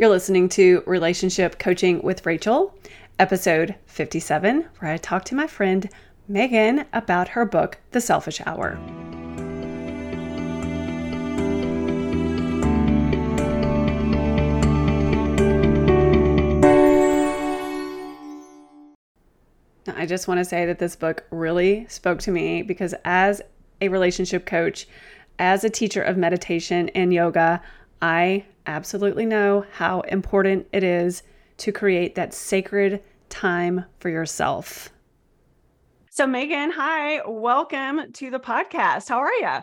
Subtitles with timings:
[0.00, 2.74] You're listening to Relationship Coaching with Rachel,
[3.18, 5.90] episode 57, where I talk to my friend
[6.26, 8.78] Megan about her book, The Selfish Hour.
[19.86, 23.42] I just want to say that this book really spoke to me because, as
[23.82, 24.88] a relationship coach,
[25.38, 27.60] as a teacher of meditation and yoga,
[28.02, 31.22] I absolutely know how important it is
[31.58, 34.90] to create that sacred time for yourself.
[36.10, 39.08] So, Megan, hi, welcome to the podcast.
[39.08, 39.58] How are you?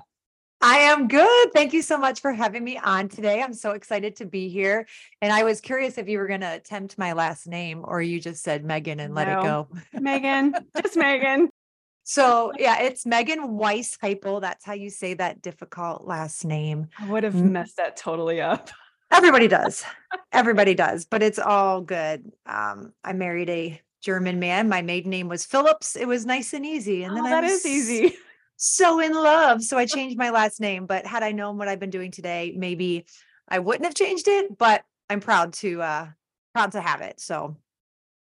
[0.62, 1.54] I am good.
[1.54, 3.42] Thank you so much for having me on today.
[3.42, 4.88] I'm so excited to be here.
[5.22, 8.20] And I was curious if you were going to attempt my last name or you
[8.20, 9.40] just said Megan and let no.
[9.40, 9.68] it go.
[10.00, 11.50] Megan, just Megan.
[12.08, 14.40] So yeah, it's Megan Weisheipl.
[14.40, 16.88] That's how you say that difficult last name.
[16.98, 18.70] I would have messed that totally up.
[19.12, 19.84] Everybody does.
[20.32, 22.32] Everybody does, but it's all good.
[22.46, 24.70] Um, I married a German man.
[24.70, 25.98] My maiden name was Phillips.
[25.98, 27.04] It was nice and easy.
[27.04, 28.16] And then oh, that is easy.
[28.60, 29.62] So in love.
[29.62, 30.88] So I changed my last name.
[30.88, 33.06] But had I known what I've been doing today, maybe
[33.48, 34.58] I wouldn't have changed it.
[34.58, 36.08] But I'm proud to uh
[36.56, 37.20] proud to have it.
[37.20, 37.56] So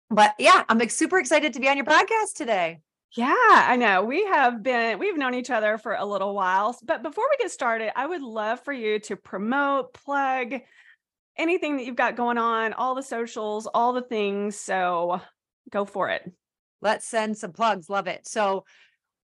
[0.09, 2.79] but yeah, I'm super excited to be on your podcast today.
[3.15, 4.03] Yeah, I know.
[4.03, 6.75] We have been, we've known each other for a little while.
[6.83, 10.55] But before we get started, I would love for you to promote, plug
[11.37, 14.59] anything that you've got going on, all the socials, all the things.
[14.59, 15.21] So
[15.69, 16.31] go for it.
[16.81, 17.87] Let's send some plugs.
[17.87, 18.27] Love it.
[18.27, 18.65] So,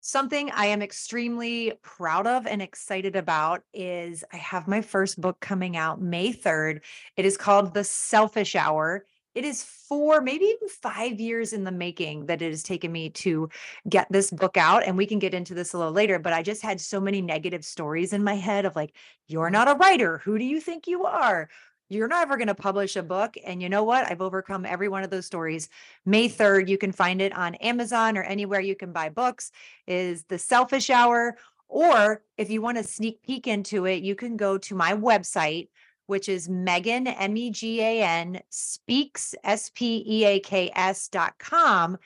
[0.02, 5.42] something I am extremely proud of and excited about is I have my first book
[5.42, 6.80] coming out May 3rd.
[7.18, 9.04] It is called The Selfish Hour
[9.36, 13.10] it is four, maybe even five years in the making that it has taken me
[13.10, 13.50] to
[13.88, 14.84] get this book out.
[14.86, 17.22] And we can get into this a little later, but I just had so many
[17.22, 18.94] negative stories in my head of like,
[19.28, 20.18] you're not a writer.
[20.20, 21.50] Who do you think you are?
[21.90, 23.36] You're never going to publish a book.
[23.44, 24.10] And you know what?
[24.10, 25.70] I've overcome every one of those stories.
[26.06, 29.52] May 3rd, you can find it on Amazon or anywhere you can buy books,
[29.88, 31.38] is The Selfish Hour.
[31.68, 35.70] Or if you want to sneak peek into it, you can go to my website,
[36.10, 41.08] which is Megan, M E G A N, speaks, S P E A K S
[41.08, 41.98] dot com.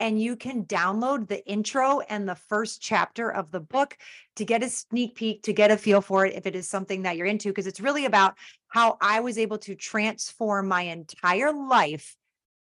[0.00, 3.98] And you can download the intro and the first chapter of the book
[4.36, 7.02] to get a sneak peek, to get a feel for it if it is something
[7.02, 8.34] that you're into, because it's really about
[8.68, 12.16] how I was able to transform my entire life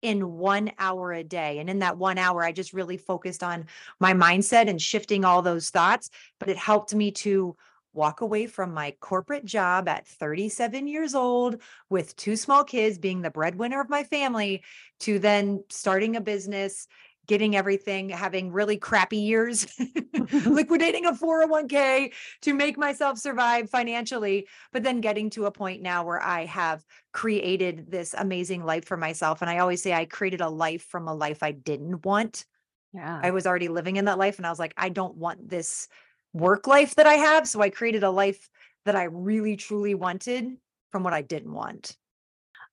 [0.03, 1.61] in one hour a day.
[1.61, 3.67] And in that one hour, I just really focused on
[4.01, 6.11] my mindset and shifting all those thoughts.
[6.41, 7.55] But it helped me to
[7.93, 13.23] walk away from my corporate job at 37 years old with two small kids, being
[13.23, 14.62] the breadwinner of my family,
[15.01, 16.87] to then starting a business,
[17.27, 19.67] getting everything, having really crappy years,
[20.47, 22.12] liquidating a 401k
[22.43, 26.84] to make myself survive financially, but then getting to a point now where I have
[27.12, 29.43] created this amazing life for myself.
[29.43, 32.45] And I always say I created a life from a life I didn't want.
[32.93, 33.21] Yeah.
[33.22, 35.89] I was already living in that life and I was like, I don't want this
[36.33, 37.47] work life that I have.
[37.47, 38.49] So I created a life
[38.85, 40.57] that I really truly wanted
[40.91, 41.97] from what I didn't want.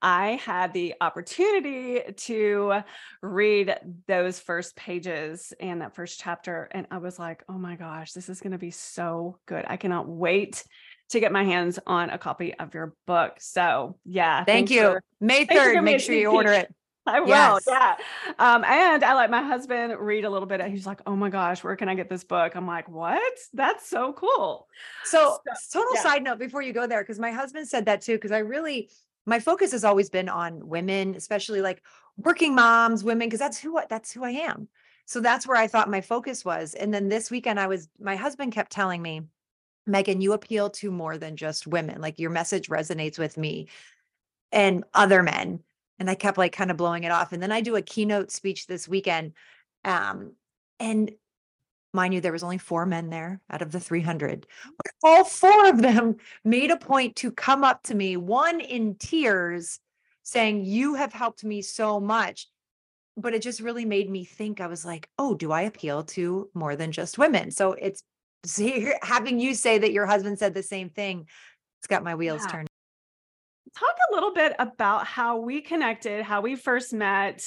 [0.02, 2.82] I had the opportunity to
[3.24, 6.70] read those first pages and that first chapter.
[6.72, 9.66] And I was like, oh my gosh, this is going to be so good.
[9.68, 10.64] I cannot wait
[11.10, 13.38] to get my hands on a copy of your book.
[13.40, 14.44] So, yeah.
[14.44, 14.82] Thank you.
[14.82, 16.74] For, May 3rd, make sure you order it.
[17.08, 17.30] I will.
[17.30, 17.64] Yes.
[17.68, 17.96] Yeah.
[18.38, 20.62] Um, and I let my husband read a little bit.
[20.62, 22.56] And he's like, oh my gosh, where can I get this book?
[22.56, 23.38] I'm like, what?
[23.54, 24.68] That's so cool.
[25.06, 26.04] So, so total yeah.
[26.04, 28.90] side note before you go there, because my husband said that too, because I really,
[29.26, 31.82] my focus has always been on women, especially like
[32.18, 34.68] working moms, women, because that's who that's who I am.
[35.06, 36.74] So that's where I thought my focus was.
[36.74, 39.22] And then this weekend, I was, my husband kept telling me,
[39.86, 42.02] Megan, you appeal to more than just women.
[42.02, 43.70] Like your message resonates with me
[44.52, 45.62] and other men
[46.00, 47.32] and I kept like kind of blowing it off.
[47.32, 49.34] And then I do a keynote speech this weekend.
[49.84, 50.34] Um,
[50.80, 51.12] and
[51.94, 54.46] mind you, there was only four men there out of the 300.
[54.78, 58.96] But All four of them made a point to come up to me, one in
[58.96, 59.80] tears,
[60.24, 62.48] saying, You have helped me so much.
[63.20, 64.62] But it just really made me think.
[64.62, 67.52] I was like, Oh, do I appeal to more than just women?
[67.52, 68.04] So it's
[68.46, 71.28] see, having you say that your husband said the same thing,
[71.80, 72.52] it's got my wheels yeah.
[72.52, 72.67] turned
[73.76, 77.46] talk a little bit about how we connected, how we first met,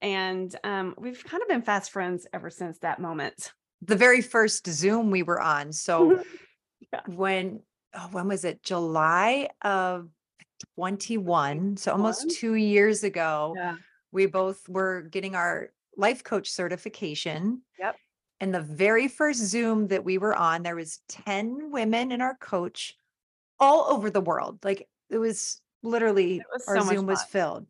[0.00, 3.52] and um, we've kind of been fast friends ever since that moment.
[3.82, 5.72] The very first Zoom we were on.
[5.72, 6.22] So
[6.92, 7.00] yeah.
[7.06, 7.60] when
[7.94, 8.62] oh, when was it?
[8.62, 10.08] July of
[10.76, 11.76] 21.
[11.76, 13.54] So almost two years ago.
[13.56, 13.76] Yeah.
[14.10, 17.62] We both were getting our life coach certification.
[17.78, 17.96] Yep.
[18.40, 22.36] And the very first Zoom that we were on, there was 10 women in our
[22.36, 22.94] coach
[23.60, 24.58] all over the world.
[24.64, 27.66] Like it was literally was our so Zoom was filled.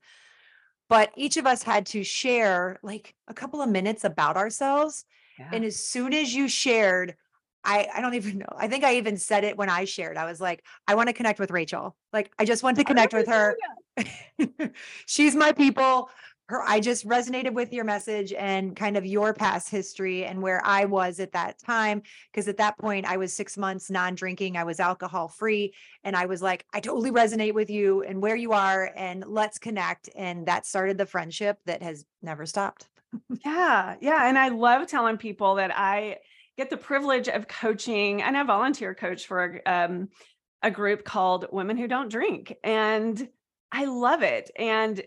[0.88, 5.04] But each of us had to share like a couple of minutes about ourselves.
[5.50, 7.16] And as soon as you shared,
[7.64, 8.54] I, I don't even know.
[8.56, 10.16] I think I even said it when I shared.
[10.16, 11.96] I was like, I want to connect with Rachel.
[12.12, 13.56] Like, I just want to connect with her.
[15.06, 16.10] She's my people.
[16.52, 20.60] Her, I just resonated with your message and kind of your past history and where
[20.64, 22.02] I was at that time.
[22.34, 25.72] Cause at that point, I was six months non drinking, I was alcohol free.
[26.04, 29.58] And I was like, I totally resonate with you and where you are, and let's
[29.58, 30.10] connect.
[30.14, 32.88] And that started the friendship that has never stopped.
[33.44, 34.26] Yeah, yeah.
[34.28, 36.18] And I love telling people that I
[36.56, 40.08] get the privilege of coaching, and I volunteer coach for um,
[40.62, 42.54] a group called Women Who Don't Drink.
[42.62, 43.28] And
[43.70, 44.50] I love it.
[44.56, 45.02] And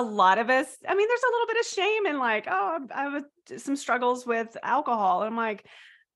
[0.00, 2.86] a lot of us, I mean, there's a little bit of shame in like, oh,
[2.94, 5.22] I'm- have some struggles with alcohol.
[5.22, 5.66] I'm like,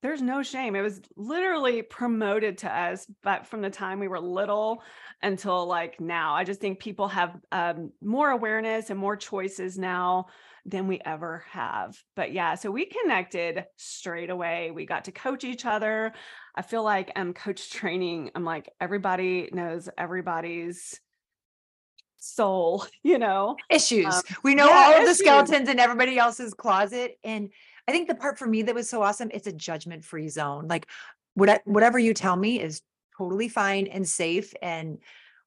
[0.01, 0.75] there's no shame.
[0.75, 4.83] It was literally promoted to us, but from the time we were little
[5.23, 10.27] until like now, I just think people have um, more awareness and more choices now
[10.65, 11.95] than we ever have.
[12.15, 14.71] But yeah, so we connected straight away.
[14.71, 16.13] We got to coach each other.
[16.55, 18.31] I feel like I'm coach training.
[18.35, 20.99] I'm like, everybody knows everybody's
[22.25, 23.57] soul, you know?
[23.69, 24.13] issues.
[24.13, 27.17] Um, we know yeah, all of the skeletons in everybody else's closet.
[27.23, 27.49] And
[27.87, 30.67] I think the part for me that was so awesome, it's a judgment free zone.
[30.67, 30.87] Like
[31.35, 32.81] what, whatever you tell me is
[33.17, 34.53] totally fine and safe.
[34.61, 34.99] And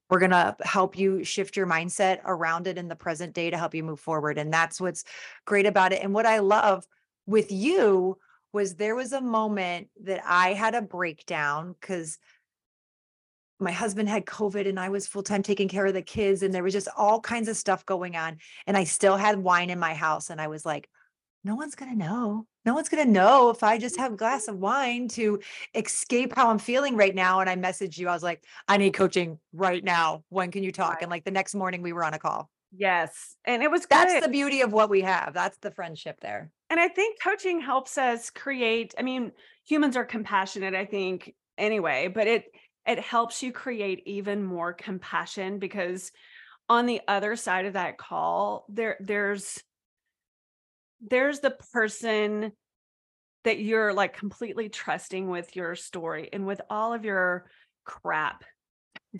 [0.09, 3.57] we're going to help you shift your mindset around it in the present day to
[3.57, 4.37] help you move forward.
[4.37, 5.03] And that's what's
[5.45, 6.01] great about it.
[6.03, 6.85] And what I love
[7.27, 8.17] with you
[8.51, 12.17] was there was a moment that I had a breakdown because
[13.59, 16.53] my husband had COVID and I was full time taking care of the kids, and
[16.53, 18.37] there was just all kinds of stuff going on.
[18.67, 20.29] And I still had wine in my house.
[20.29, 20.89] And I was like,
[21.43, 22.45] no one's going to know.
[22.65, 25.39] No one's going to know if I just have a glass of wine to
[25.73, 27.39] escape how I'm feeling right now.
[27.39, 28.09] And I messaged you.
[28.09, 30.23] I was like, I need coaching right now.
[30.29, 30.95] When can you talk?
[30.95, 31.03] Right.
[31.03, 32.49] And like the next morning, we were on a call.
[32.75, 33.35] Yes.
[33.45, 35.33] And it was That's the beauty of what we have.
[35.33, 36.51] That's the friendship there.
[36.69, 39.31] and I think coaching helps us create, I mean,
[39.65, 42.45] humans are compassionate, I think, anyway, but it
[42.89, 46.11] it helps you create even more compassion because
[46.67, 49.63] on the other side of that call, there there's
[50.99, 52.51] there's the person
[53.43, 57.45] that you're like completely trusting with your story and with all of your
[57.85, 58.43] crap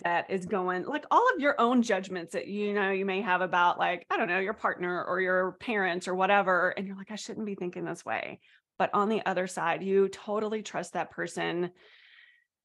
[0.04, 3.40] that is going like all of your own judgments that you know you may have
[3.40, 7.10] about like i don't know your partner or your parents or whatever and you're like
[7.10, 8.40] i shouldn't be thinking this way.
[8.78, 11.70] But on the other side you totally trust that person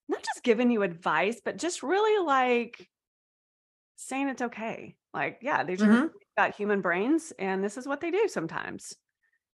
[0.07, 2.89] not just giving you advice but just really like
[3.95, 6.09] saying it's okay like yeah they just Mhm.
[6.37, 8.95] got human brains and this is what they do sometimes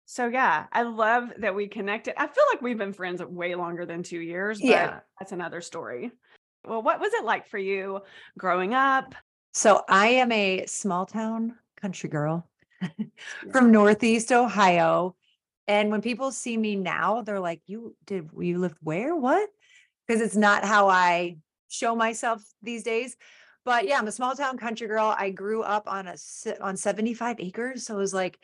[0.05, 3.85] so yeah i love that we connected i feel like we've been friends way longer
[3.85, 4.99] than two years but Yeah.
[5.19, 6.11] that's another story
[6.65, 8.01] well what was it like for you
[8.37, 9.15] growing up
[9.53, 12.47] So I am a small town country girl
[13.51, 15.15] from Northeast Ohio.
[15.67, 19.15] And when people see me now, they're like, you did, you lived where?
[19.15, 19.49] What?
[20.07, 21.37] Because it's not how I
[21.69, 23.17] show myself these days.
[23.65, 25.13] But yeah, I'm a small town country girl.
[25.17, 26.15] I grew up on a,
[26.61, 27.85] on 75 acres.
[27.85, 28.39] So it was like,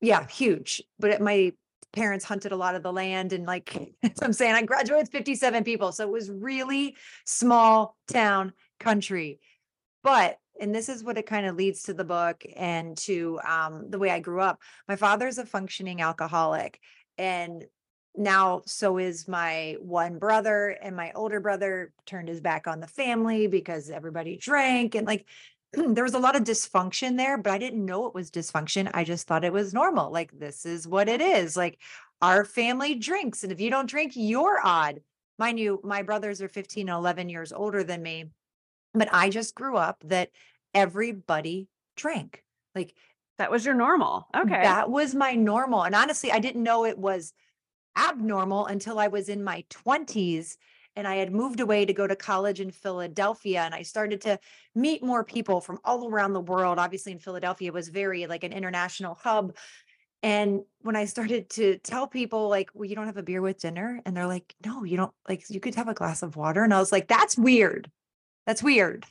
[0.00, 0.82] yeah, huge.
[1.00, 1.52] But it, my
[1.92, 3.72] parents hunted a lot of the land and like,
[4.04, 5.90] so I'm saying I graduated with 57 people.
[5.90, 9.40] So it was really small town country
[10.02, 13.86] but and this is what it kind of leads to the book and to um,
[13.88, 16.80] the way i grew up my father's a functioning alcoholic
[17.18, 17.64] and
[18.16, 22.86] now so is my one brother and my older brother turned his back on the
[22.86, 25.26] family because everybody drank and like
[25.72, 29.02] there was a lot of dysfunction there but i didn't know it was dysfunction i
[29.02, 31.78] just thought it was normal like this is what it is like
[32.20, 35.00] our family drinks and if you don't drink you're odd
[35.38, 38.26] mind you my brothers are 15 and 11 years older than me
[38.94, 40.30] but I just grew up that
[40.74, 42.42] everybody drank.
[42.74, 42.94] Like
[43.38, 45.82] that was your normal okay that was my normal.
[45.82, 47.32] And honestly, I didn't know it was
[47.96, 50.56] abnormal until I was in my 20s
[50.96, 54.38] and I had moved away to go to college in Philadelphia and I started to
[54.74, 56.78] meet more people from all around the world.
[56.78, 59.56] Obviously in Philadelphia it was very like an international hub.
[60.22, 63.60] And when I started to tell people like, well, you don't have a beer with
[63.60, 66.62] dinner and they're like, no, you don't like you could have a glass of water
[66.62, 67.90] and I was like, that's weird.
[68.46, 69.06] That's weird.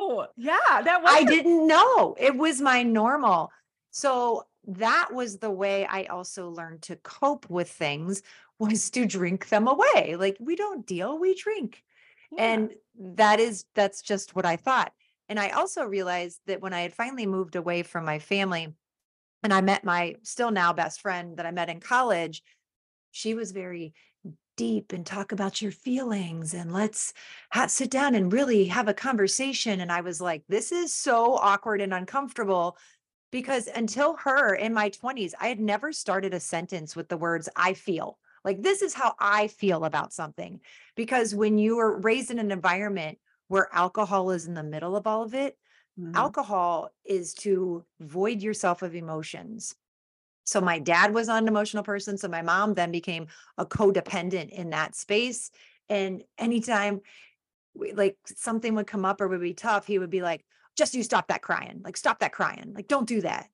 [0.00, 0.28] wow.
[0.36, 2.16] yeah that was I didn't know.
[2.18, 3.50] It was my normal.
[3.90, 8.22] So that was the way I also learned to cope with things
[8.58, 10.16] was to drink them away.
[10.16, 11.82] Like we don't deal, we drink.
[12.38, 14.92] And that is that's just what I thought.
[15.28, 18.72] And I also realized that when I had finally moved away from my family
[19.42, 22.42] and I met my still now best friend that I met in college,
[23.10, 23.94] she was very
[24.56, 27.12] deep and talk about your feelings and let's
[27.50, 29.80] ha- sit down and really have a conversation.
[29.80, 32.76] And I was like, this is so awkward and uncomfortable
[33.32, 37.48] because until her in my 20s, I had never started a sentence with the words
[37.56, 38.20] I feel.
[38.44, 40.60] Like, this is how I feel about something.
[40.94, 45.06] Because when you are raised in an environment where alcohol is in the middle of
[45.08, 45.58] all of it,
[45.98, 46.14] Mhm.
[46.14, 49.74] alcohol is to void yourself of emotions.
[50.44, 52.18] So my dad was an emotional person.
[52.18, 55.50] So my mom then became a codependent in that space.
[55.88, 57.00] And anytime
[57.74, 60.44] we, like something would come up or would be tough, he would be like,
[60.76, 61.80] just you stop that crying.
[61.84, 62.72] Like, stop that crying.
[62.74, 63.48] Like, don't do that.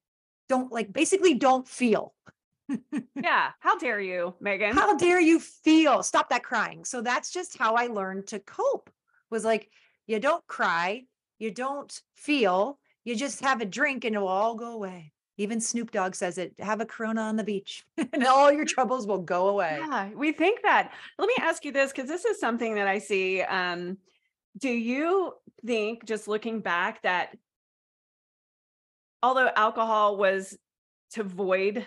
[0.48, 2.14] Don't like basically don't feel.
[3.14, 3.50] Yeah.
[3.60, 4.74] How dare you, Megan?
[4.74, 6.02] How dare you feel?
[6.02, 6.84] Stop that crying.
[6.84, 8.90] So that's just how I learned to cope.
[9.30, 9.70] Was like,
[10.06, 11.04] you don't cry,
[11.38, 15.12] you don't feel, you just have a drink and it'll all go away.
[15.36, 19.06] Even Snoop Dogg says it, have a corona on the beach and all your troubles
[19.06, 19.78] will go away.
[19.80, 20.92] Yeah, we think that.
[21.18, 23.42] Let me ask you this because this is something that I see.
[23.42, 23.98] Um,
[24.58, 25.34] do you
[25.64, 27.36] think, just looking back, that
[29.22, 30.56] although alcohol was
[31.12, 31.86] to void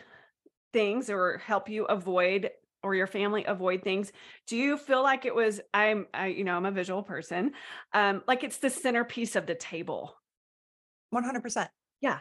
[0.74, 2.50] things or help you avoid
[2.84, 4.12] or your family avoid things,
[4.48, 5.62] do you feel like it was?
[5.74, 7.54] I'm, I, you know, I'm a visual person.
[7.94, 10.16] Um, like it's the centerpiece of the table,
[11.14, 11.70] 100%.
[12.02, 12.20] Yeah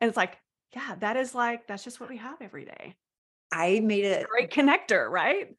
[0.00, 0.38] and it's like,
[0.74, 2.94] yeah, that is like that's just what we have every day.
[3.52, 5.54] I made a Great connector, right?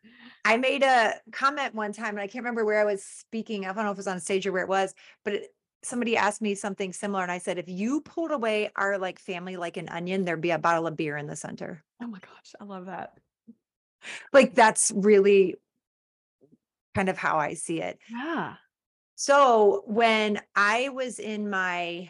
[0.46, 3.66] I made a comment one time, and I can't remember where I was speaking.
[3.66, 4.94] I don't know if it was on stage or where it was,
[5.26, 5.48] but it,
[5.84, 9.58] somebody asked me something similar, and I said, "If you pulled away our like family
[9.58, 12.56] like an onion, there'd be a bottle of beer in the center." Oh my gosh,
[12.60, 13.18] I love that.
[14.32, 15.56] Like that's really
[16.96, 18.00] kind of how I see it.
[18.10, 18.56] Yeah.
[19.16, 22.10] So when I was in my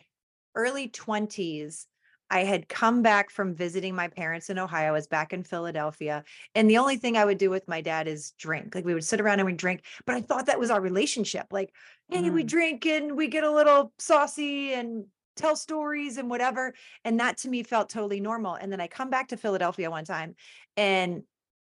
[0.56, 1.86] early 20s,
[2.30, 4.90] I had come back from visiting my parents in Ohio.
[4.90, 6.24] I was back in Philadelphia.
[6.56, 8.76] And the only thing I would do with my dad is drink.
[8.76, 9.84] Like we would sit around and we'd drink.
[10.06, 11.48] But I thought that was our relationship.
[11.52, 11.74] Like,
[12.10, 12.48] hey, we Mm.
[12.48, 15.06] drink and we get a little saucy and
[15.36, 16.74] tell stories and whatever.
[17.04, 18.56] And that to me felt totally normal.
[18.56, 20.36] And then I come back to Philadelphia one time
[20.78, 21.24] and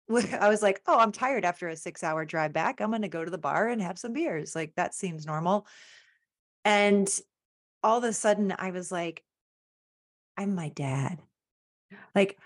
[0.40, 2.80] I was like, oh, I'm tired after a six hour drive back.
[2.80, 4.54] I'm going to go to the bar and have some beers.
[4.54, 5.66] Like that seems normal.
[6.64, 7.09] And
[7.82, 9.25] all of a sudden, I was like,
[10.37, 11.19] I'm my dad.
[12.15, 12.39] Like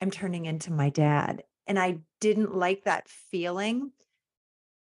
[0.00, 1.44] I'm turning into my dad.
[1.66, 3.92] And I didn't like that feeling.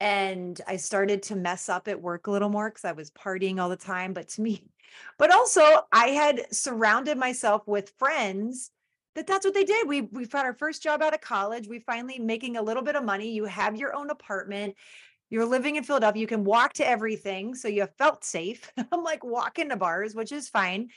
[0.00, 3.60] And I started to mess up at work a little more because I was partying
[3.60, 4.14] all the time.
[4.14, 4.64] But to me,
[5.18, 8.70] but also I had surrounded myself with friends
[9.16, 9.88] that that's what they did.
[9.88, 11.68] We we found our first job out of college.
[11.68, 13.32] We finally making a little bit of money.
[13.32, 14.76] You have your own apartment.
[15.30, 16.20] You're living in Philadelphia.
[16.20, 17.54] You can walk to everything.
[17.54, 18.72] So you felt safe.
[18.92, 20.88] I'm like walking to bars, which is fine.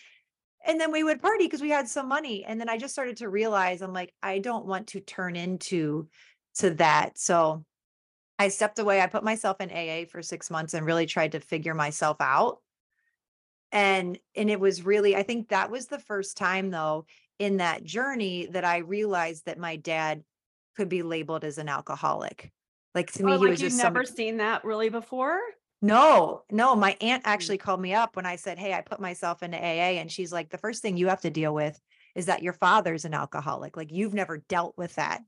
[0.66, 2.46] And then we would party because we had some money.
[2.46, 6.08] And then I just started to realize I'm like, I don't want to turn into
[6.60, 7.18] to that.
[7.18, 7.66] So
[8.40, 9.02] I stepped away.
[9.02, 12.60] I put myself in AA for six months and really tried to figure myself out.
[13.72, 17.06] And and it was really, I think that was the first time though
[17.40, 20.24] in that journey that I realized that my dad
[20.78, 22.52] could be labeled as an alcoholic.
[22.96, 24.06] Like to me, Oh, he like was you've just never somebody.
[24.06, 25.40] seen that really before?
[25.84, 27.28] No, no, my aunt Mm.
[27.28, 30.00] actually called me up when I said, Hey, I put myself into AA.
[30.00, 31.80] And she's like, the first thing you have to deal with
[32.16, 33.76] is that your father's an alcoholic.
[33.76, 35.22] Like you've never dealt with that.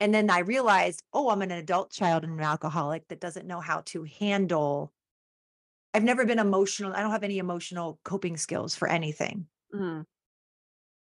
[0.00, 3.60] And then I realized, oh, I'm an adult child and an alcoholic that doesn't know
[3.60, 4.92] how to handle.
[5.94, 6.92] I've never been emotional.
[6.92, 9.48] I don't have any emotional coping skills for anything.
[9.74, 10.04] Mm,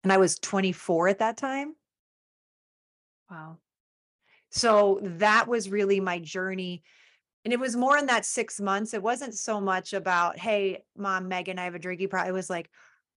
[0.04, 1.76] And I was 24 at that time.
[3.30, 3.58] wow.
[4.50, 6.82] So that was really my journey.
[7.44, 8.94] And it was more in that six months.
[8.94, 12.30] It wasn't so much about, hey, mom, Megan, I have a drinking problem.
[12.30, 12.70] It was like,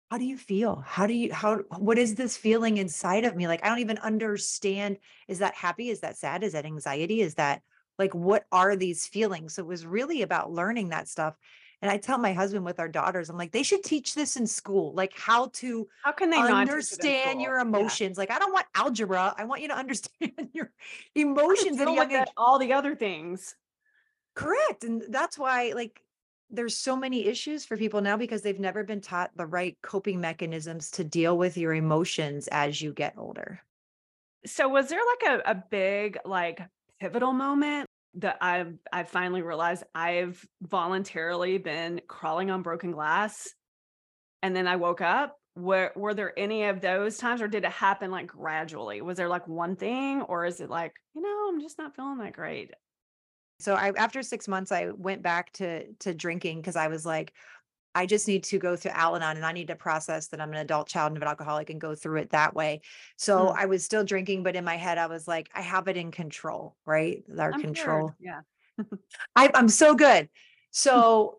[0.09, 0.83] how do you feel?
[0.85, 3.47] How do you, how, what is this feeling inside of me?
[3.47, 4.97] Like, I don't even understand.
[5.27, 5.89] Is that happy?
[5.89, 6.43] Is that sad?
[6.43, 7.21] Is that anxiety?
[7.21, 7.61] Is that
[7.97, 9.55] like, what are these feelings?
[9.55, 11.35] So it was really about learning that stuff.
[11.81, 14.47] And I tell my husband with our daughters, I'm like, they should teach this in
[14.47, 17.71] school, like how to How can they not teach it in understand your school?
[17.73, 17.79] Yeah.
[17.79, 18.17] emotions.
[18.17, 19.35] Like, I don't want algebra.
[19.37, 20.71] I want you to understand your
[21.13, 22.27] emotions at a deal young age.
[22.37, 23.55] all the other things.
[24.35, 24.83] Correct.
[24.83, 26.01] And that's why, like,
[26.49, 30.21] there's so many issues for people now because they've never been taught the right coping
[30.21, 33.61] mechanisms to deal with your emotions as you get older.
[34.45, 36.61] So was there like a, a big like
[36.99, 43.47] pivotal moment that I've I finally realized I've voluntarily been crawling on broken glass
[44.41, 45.37] and then I woke up?
[45.55, 49.01] Were were there any of those times or did it happen like gradually?
[49.01, 52.17] Was there like one thing or is it like, you know, I'm just not feeling
[52.19, 52.71] that great?
[53.59, 57.33] So I after 6 months I went back to to drinking because I was like
[57.95, 60.51] I just need to go through Al Anon and I need to process that I'm
[60.51, 62.81] an adult child and an alcoholic and go through it that way.
[63.17, 63.55] So Mm.
[63.55, 66.09] I was still drinking, but in my head, I was like, I have it in
[66.11, 67.23] control, right?
[67.37, 68.07] Our I'm control.
[68.07, 68.15] sure.
[68.19, 68.41] Yeah.
[69.35, 70.29] I, I'm so good.
[70.75, 71.37] So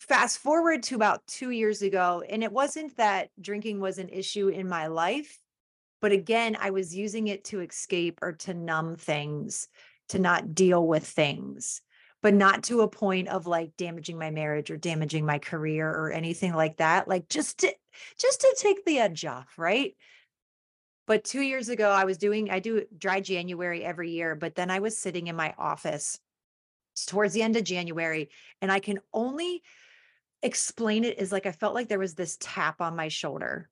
[0.00, 4.48] fast forward to about two years ago, and it wasn't that drinking was an issue
[4.48, 5.38] in my life,
[6.00, 9.68] but again, I was using it to escape or to numb things,
[10.10, 11.82] to not deal with things,
[12.22, 16.12] but not to a point of like damaging my marriage or damaging my career or
[16.12, 17.08] anything like that.
[17.08, 17.74] Like just to
[18.18, 19.96] just to take the edge off, right?
[21.06, 24.70] But two years ago, I was doing, I do dry January every year, but then
[24.70, 26.20] I was sitting in my office
[27.08, 28.30] towards the end of January,
[28.62, 29.62] and I can only
[30.42, 33.68] explain it as like I felt like there was this tap on my shoulder.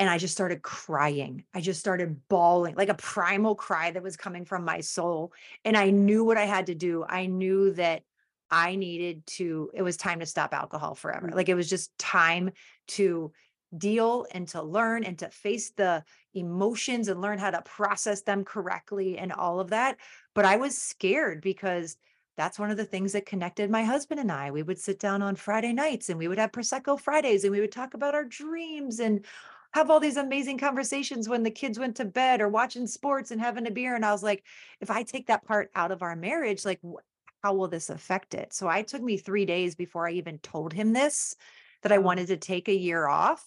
[0.00, 1.44] And I just started crying.
[1.54, 5.32] I just started bawling, like a primal cry that was coming from my soul.
[5.64, 7.04] And I knew what I had to do.
[7.08, 8.02] I knew that
[8.50, 11.28] I needed to, it was time to stop alcohol forever.
[11.28, 11.34] Mhm.
[11.34, 12.50] Like it was just time
[12.88, 13.30] to
[13.76, 16.02] deal and to learn and to face the
[16.34, 19.98] emotions and learn how to process them correctly and all of that.
[20.34, 21.96] But I was scared because
[22.36, 24.50] that's one of the things that connected my husband and I.
[24.50, 27.60] We would sit down on Friday nights and we would have Prosecco Fridays and we
[27.60, 29.24] would talk about our dreams and
[29.72, 33.40] have all these amazing conversations when the kids went to bed or watching sports and
[33.40, 33.94] having a beer.
[33.94, 34.44] And I was like,
[34.80, 37.02] if I take that part out of our marriage, like, wh-
[37.42, 38.52] how will this affect it?
[38.52, 41.36] So I took me three days before I even told him this
[41.82, 42.00] that I Oh.
[42.00, 43.46] wanted to take a year off.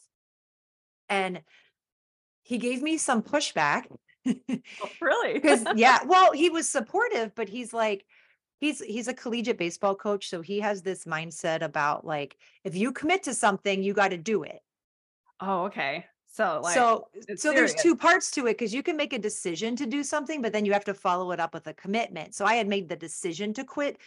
[1.10, 1.44] And
[2.42, 3.86] he gave me some pushback.
[4.80, 5.34] Oh, really?
[5.40, 8.06] Because yeah, well, he was supportive, but he's like,
[8.60, 12.92] he's he's a collegiate baseball coach, so he has this mindset about like, if you
[12.92, 14.60] commit to something, you got to do it.
[15.40, 16.06] oh, okay.
[16.34, 19.76] So like so so there's two parts to it because you can make a decision
[19.76, 22.34] to do something, but then you have to follow it up with a commitment.
[22.34, 24.00] So I had made the decision to quit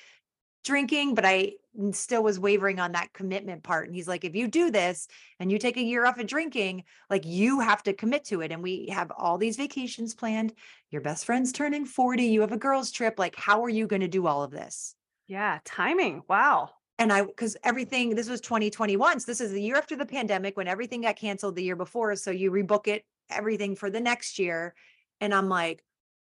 [0.64, 1.52] drinking, but I
[1.92, 3.86] still was wavering on that commitment part.
[3.86, 5.06] And he's like, if you do this
[5.38, 8.50] and you take a year off of drinking, like you have to commit to it.
[8.50, 10.52] And we have all these vacations planned.
[10.90, 13.20] Your best friend's turning 40, you have a girls' trip.
[13.20, 14.96] Like, how are you going to do all of this?
[15.28, 16.22] yeah, timing.
[16.28, 16.70] Wow.
[16.98, 19.20] And I, because everything, this was 2021.
[19.20, 22.16] So this is the year after the pandemic when everything got canceled the year before.
[22.16, 24.74] So you rebook it, everything for the next year.
[25.20, 25.84] And I'm like,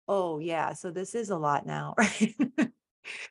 [0.08, 0.73] oh, yeah.
[0.73, 1.95] So this is a lot now.
[1.97, 2.36] Right.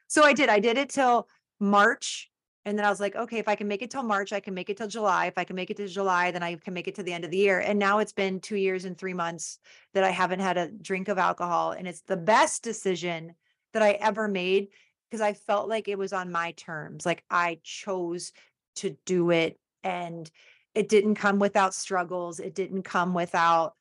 [0.07, 0.49] so I did.
[0.49, 1.29] I did it till
[1.61, 2.31] March.
[2.65, 4.53] And then I was like, okay, if I can make it till March, I can
[4.53, 5.27] make it till July.
[5.27, 7.25] If I can make it to July, then I can make it to the end
[7.25, 7.61] of the year.
[7.61, 9.61] And now it's been two years and three months
[9.95, 11.71] that I haven't had a drink of alcohol.
[11.71, 13.35] And it's the best decision
[13.73, 14.69] that I ever made
[15.11, 17.07] because I felt like it was on my terms.
[17.07, 18.33] Like I chose
[18.77, 20.31] to do it and
[20.75, 22.41] it didn't come without struggles.
[22.41, 23.75] It didn't come without,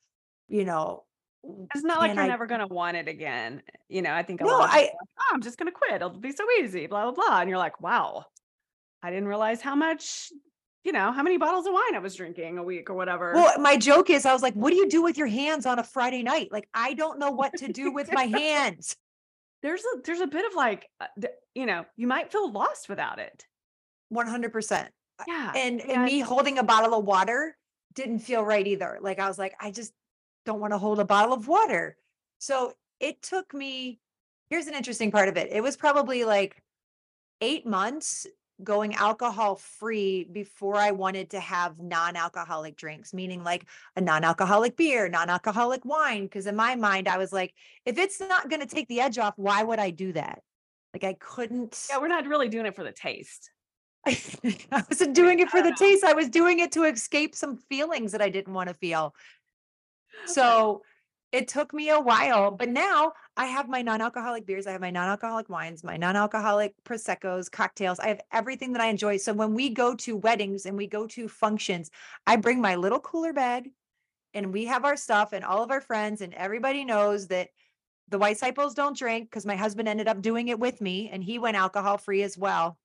[0.48, 1.04] you know,
[1.74, 3.62] It's not like you're I- never gonna want it again.
[3.90, 5.94] You know, I think a No, lot of I- like, oh, I'm just gonna quit.
[5.94, 7.42] It'll be so easy, blah, blah, blah.
[7.42, 8.26] And you're like, wow,
[9.04, 10.32] I didn't realize how much,
[10.84, 13.34] you know, how many bottles of wine I was drinking a week or whatever.
[13.34, 15.80] Well, my joke is I was like, what do you do with your hands on
[15.80, 16.52] a Friday night?
[16.52, 18.96] Like, I don't know what to do with my hands.
[19.66, 21.08] There's a there's a bit of like uh,
[21.56, 23.46] you know, you might feel lost without it.
[24.14, 24.88] 100%.
[25.28, 25.52] Yeah.
[25.56, 27.58] And, yeah, and me holding a bottle of water
[27.96, 29.00] didn't feel right either.
[29.02, 29.94] Like, I was like, I just
[30.46, 31.96] don't want to hold a bottle of water.
[32.38, 34.00] So it took me,
[34.50, 35.50] here's an interesting part of it.
[35.52, 36.62] It was probably like
[37.42, 38.28] eight months
[38.64, 43.66] going alcohol free before I wanted to have non alcoholic drinks, meaning like
[43.96, 46.28] a non alcoholic beer, non alcoholic wine.
[46.30, 47.54] Cause in my mind, I was like,
[47.86, 50.42] if it's not going to take the edge off, why would I do that?
[50.94, 51.88] Like, I couldn't.
[51.90, 53.52] yeah, we're not really doing it for the taste.
[54.06, 55.76] I wasn't doing it for the know.
[55.76, 56.04] taste.
[56.04, 59.14] I was doing it to escape some feelings that I didn't want to feel.
[60.26, 60.84] So
[61.36, 64.90] it took me a while, but now I have my non-alcoholic beers, I have my
[64.90, 68.00] non-alcoholic wines, my non-alcoholic proseccos, cocktails.
[68.00, 69.18] I have everything that I enjoy.
[69.18, 71.92] So when we go to weddings and we go to functions,
[72.26, 73.70] I bring my little cooler bag
[74.34, 77.50] and we have our stuff and all of our friends and everybody knows that
[78.08, 81.38] the Weisheipls don't drink because my husband ended up doing it with me and he
[81.38, 82.78] went alcohol free as well.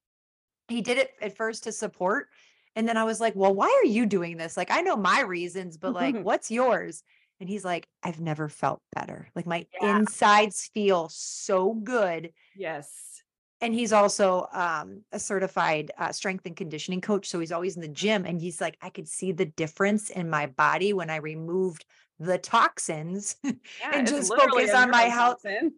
[0.67, 2.27] He did it at first to support.
[2.75, 4.57] And then I was like, well, why are you doing this?
[4.57, 7.05] Like, I know my reasons, but like, what's yours?
[7.41, 9.29] And he's like, I've never felt better.
[9.35, 9.99] Like, my Yeah.
[9.99, 12.33] insides feel so good.
[12.55, 13.23] Yes.
[13.63, 17.29] And he's also um, a certified uh, strength and conditioning coach.
[17.29, 18.25] So he's always in the gym.
[18.25, 21.85] And he's like, I could see the difference in my body when I removed
[22.19, 23.37] the toxins.
[23.45, 25.43] Yeah, And just focus on my health.
[25.43, 25.71] neurotoxin.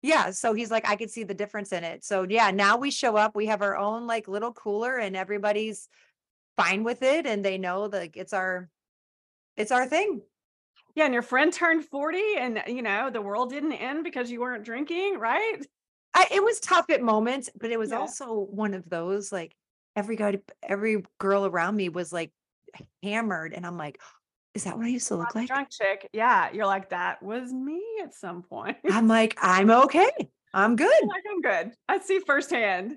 [0.00, 2.04] Yeah, so he's like, I could see the difference in it.
[2.04, 5.88] So yeah, now we show up, we have our own like little cooler and everybody's
[6.56, 8.68] fine with it and they know like it's our
[9.56, 10.22] it's our thing.
[10.98, 14.40] Yeah, and your friend turned 40 and you know, the world didn't end because you
[14.40, 15.64] weren't drinking, right?
[16.12, 18.00] I, it was tough at moments, but it was Yeah.
[18.00, 19.54] also one of those like
[19.94, 22.32] every guy, every girl around me was like
[23.00, 23.54] hammered.
[23.54, 24.00] And I'm like,
[24.54, 25.46] is that what I used to look like?
[25.46, 26.08] Drunk chick.
[26.12, 26.50] Yeah.
[26.50, 28.78] You're like, that was me at some point.
[28.88, 30.10] I'm like, I'm okay.
[30.52, 31.02] I'm good.
[31.02, 31.74] like, I'm good.
[31.88, 32.96] I see firsthand.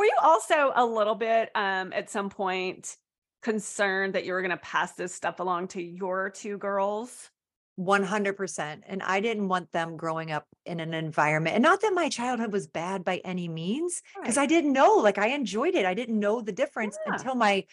[0.00, 2.96] Were you also a little bit um at some point
[3.40, 7.30] concerned that you were gonna pass this stuff along to your two girls?
[7.76, 8.82] 100%.
[8.86, 11.54] And I didn't want them growing up in an environment.
[11.54, 14.44] And not that my childhood was bad by any means, because Right.
[14.44, 15.86] I didn't know, like I enjoyed it.
[15.86, 17.12] I didn't know the difference Yeah.
[17.14, 17.64] until my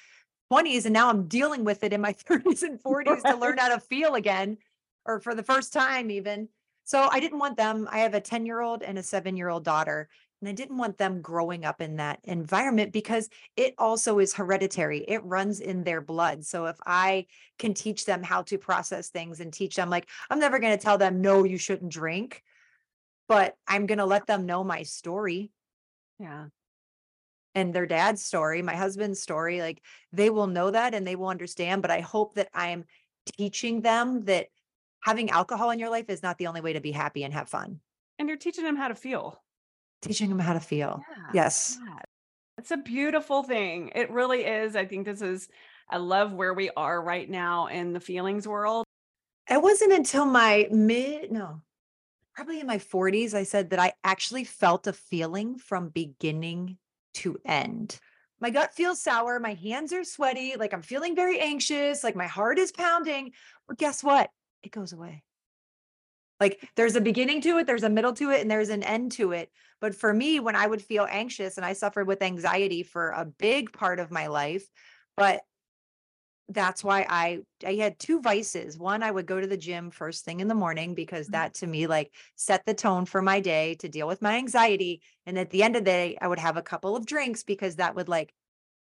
[0.51, 0.85] 20s.
[0.85, 3.79] And now I'm dealing with it in my 30s and 40s to learn how to
[3.79, 4.57] feel again,
[5.05, 6.49] or for the first time, even.
[6.83, 7.87] So I didn't want them.
[7.89, 10.09] I have a 10 year old and a seven year old daughter.
[10.43, 15.05] And I didn't want them growing up in that environment because it also is hereditary.
[15.07, 16.43] It runs in their blood.
[16.43, 17.27] So if I
[17.57, 20.83] can teach them how to process things and teach them, like, I'm never going to
[20.83, 22.43] tell them, no, you shouldn't drink,
[23.29, 25.53] but I'm going to let them know my story
[26.19, 26.47] Yeah.
[27.55, 29.61] and their dad's story, my husband's story.
[29.61, 31.81] Like, they will know that and they will understand.
[31.81, 32.83] But I hope that I'm
[33.37, 34.47] teaching them that
[34.99, 37.47] having alcohol in your life is not the only way to be happy and have
[37.47, 37.79] fun.
[38.19, 39.42] And you're teaching them how to feel.
[40.03, 41.01] Teaching them how to feel.
[41.09, 41.23] Yeah.
[41.33, 41.79] Yes.
[41.85, 41.99] Yeah.
[42.57, 43.91] It's a beautiful thing.
[43.95, 44.75] It really is.
[44.75, 45.49] I think this is,
[45.89, 48.85] I love where we are right now in the feelings world.
[49.49, 51.61] It wasn't until my mid, no,
[52.35, 56.77] probably in my 40s, I said that I actually felt a feeling from beginning
[57.15, 57.97] to end.
[58.39, 59.39] My gut feels sour.
[59.39, 60.55] My hands are sweaty.
[60.57, 62.03] Like I'm feeling very anxious.
[62.03, 63.31] Like my heart is pounding.
[63.67, 64.29] But guess what?
[64.63, 65.23] It goes away.
[66.39, 69.11] Like there's a beginning to it, there's a middle to it, and there's an end
[69.13, 69.51] to it.
[69.79, 73.25] But for me, when I would feel anxious and I suffered with anxiety for a
[73.25, 74.69] big part of my life,
[75.15, 75.43] but
[76.49, 78.77] that's why I I had two vices.
[78.77, 81.31] One, I would go to the gym first thing in the morning because Mhm.
[81.31, 85.01] that to me like set the tone for my day to deal with my anxiety.
[85.25, 87.77] And at the end of the day, I would have a couple of drinks because
[87.77, 88.33] that would like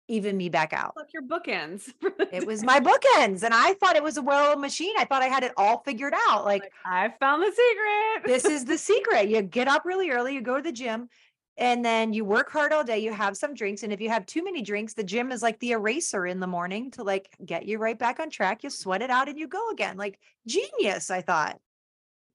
[0.07, 0.93] even me back out.
[0.95, 1.93] Look, your bookends.
[2.31, 3.43] It was my bookends.
[3.43, 4.93] And I thought it was a well machine.
[4.97, 6.45] I thought I had it all figured out.
[6.45, 8.25] Like Like, I found the secret.
[8.25, 9.29] this is the secret.
[9.29, 11.09] You get up really early, you go to the gym,
[11.57, 12.97] and then you work hard all day.
[12.99, 13.83] You have some drinks.
[13.83, 16.47] And if you have too many drinks, the gym is like the eraser in the
[16.47, 18.63] morning to like get you right back on track.
[18.63, 19.95] You sweat it out and you go again.
[19.95, 21.59] Like genius, I thought.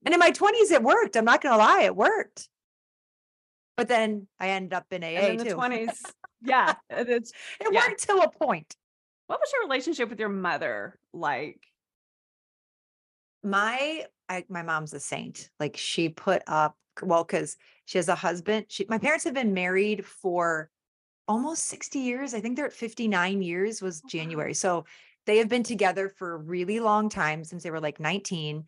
[0.05, 1.17] And in my 20s, it worked.
[1.17, 2.49] I'm not going to lie, it worked.
[3.79, 5.89] But then I ended up in AA in the 20s.
[6.41, 6.75] Yeah.
[6.89, 7.81] It's, It yeah.
[7.81, 8.77] worked to a point.
[9.27, 11.61] what was your relationship with your mother like?
[13.43, 18.15] my I, my mom's a saint like she put up well because she has a
[18.15, 20.71] husband she my parents have been married for
[21.27, 24.09] almost 60 years i think they're at 59 years was oh, wow.
[24.11, 24.85] january so
[25.27, 28.65] they have been together for a really long time since they were like 19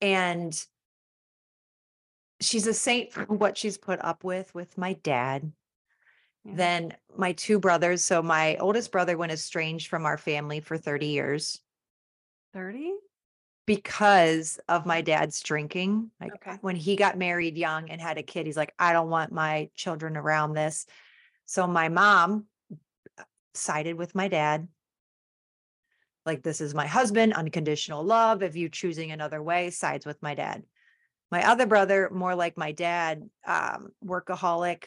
[0.00, 0.66] and
[2.44, 5.50] she's a saint for what she's put up with with my dad
[6.44, 6.52] Yeah.
[6.56, 11.06] then my two brothers so my oldest brother went estranged from our family for 30
[11.06, 11.60] years
[12.52, 12.92] 30?
[13.66, 16.10] because of my dad's drinking.
[16.20, 16.58] Like Okay.
[16.60, 19.70] when he got married young and had a kid, he's like, I don't want my
[19.74, 20.86] children around this.
[21.46, 22.44] So my mom
[23.18, 23.22] uh,
[23.54, 24.68] sided with my dad.
[26.26, 28.42] Like, this is my husband, unconditional love.
[28.42, 30.62] If you choosing another way, sides with my dad.
[31.34, 34.84] My other brother, more like my dad, um, workaholic,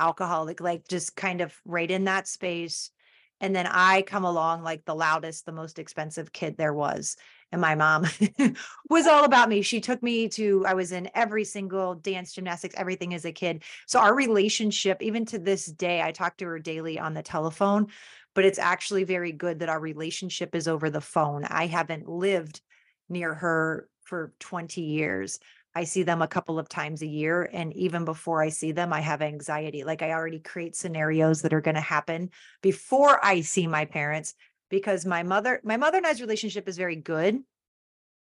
[0.00, 2.90] alcoholic, like just kind of right in that space.
[3.38, 7.16] And then I come along like the loudest, the most expensive kid there was.
[7.52, 8.06] And my mom
[8.88, 9.60] was all about me.
[9.60, 13.62] She took me to, I was in every single dance, gymnastics, everything as a kid.
[13.86, 17.88] So our relationship, even to this day, I talk to her daily on the telephone,
[18.34, 21.44] but it's actually very good that our relationship is over the phone.
[21.44, 22.62] I haven't lived
[23.10, 25.40] near her for 20 years.
[25.74, 27.48] I see them a couple of times a year.
[27.50, 29.84] And even before I see them, I have anxiety.
[29.84, 32.28] Like I already create scenarios that are going to happen
[32.60, 34.34] before I see my parents
[34.68, 37.38] because my mother, my mother and I's relationship is very good.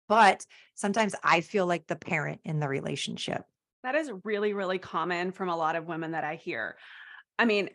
[0.08, 3.44] But sometimes I feel like the parent in the relationship.
[3.82, 6.78] That is really, really common from a lot of women that I hear.
[7.40, 7.70] I mean,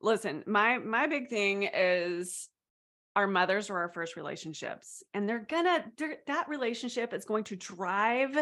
[0.00, 2.48] listen, my my big thing is
[3.14, 7.56] our mothers were our first relationships, and they're gonna they're, that relationship is going to
[7.56, 8.36] drive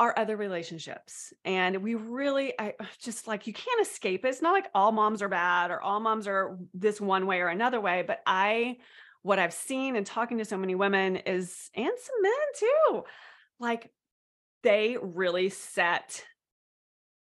[0.00, 1.32] our other relationships.
[1.44, 4.28] And we really, I uh, just like you can't escape it.
[4.28, 7.48] It's not like all moms are bad or all moms are this one way or
[7.48, 8.02] another way.
[8.06, 8.78] But I,
[9.22, 13.04] what I've seen and talking to so many women is, and some men too,
[13.60, 13.90] like
[14.64, 16.24] they really set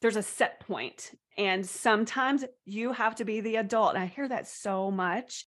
[0.01, 4.27] there's a set point and sometimes you have to be the adult and i hear
[4.29, 5.45] that so much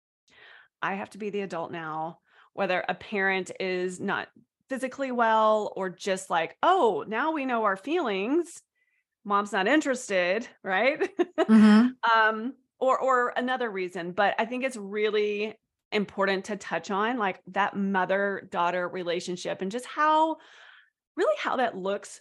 [0.82, 2.18] i have to be the adult now
[2.52, 4.28] whether a parent is not
[4.70, 8.62] physically well or just like oh now we know our feelings.
[9.24, 11.10] Mom's not interested right?
[12.16, 15.54] Um or or another reason, but I think it's really
[15.92, 20.36] important to touch on like that mother daughter relationship and just how
[21.16, 22.20] really how that looks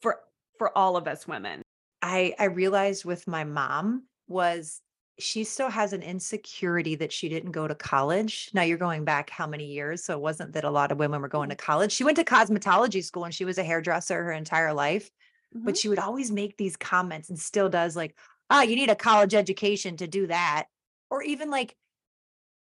[0.00, 0.20] for
[0.58, 1.62] for all of us women.
[2.02, 4.80] I I realized with my mom was
[5.18, 8.50] she still has an insecurity that she didn't go to college.
[8.52, 10.04] Now you're going back how many years?
[10.04, 11.92] So it wasn't that a lot of women were going to college.
[11.92, 15.10] She went to cosmetology school and she was a hairdresser her entire life.
[15.54, 15.66] Mm-hmm.
[15.66, 18.16] But she would always make these comments and still does like,
[18.50, 20.66] ah, oh, you need a college education to do that.
[21.10, 21.76] Or even like,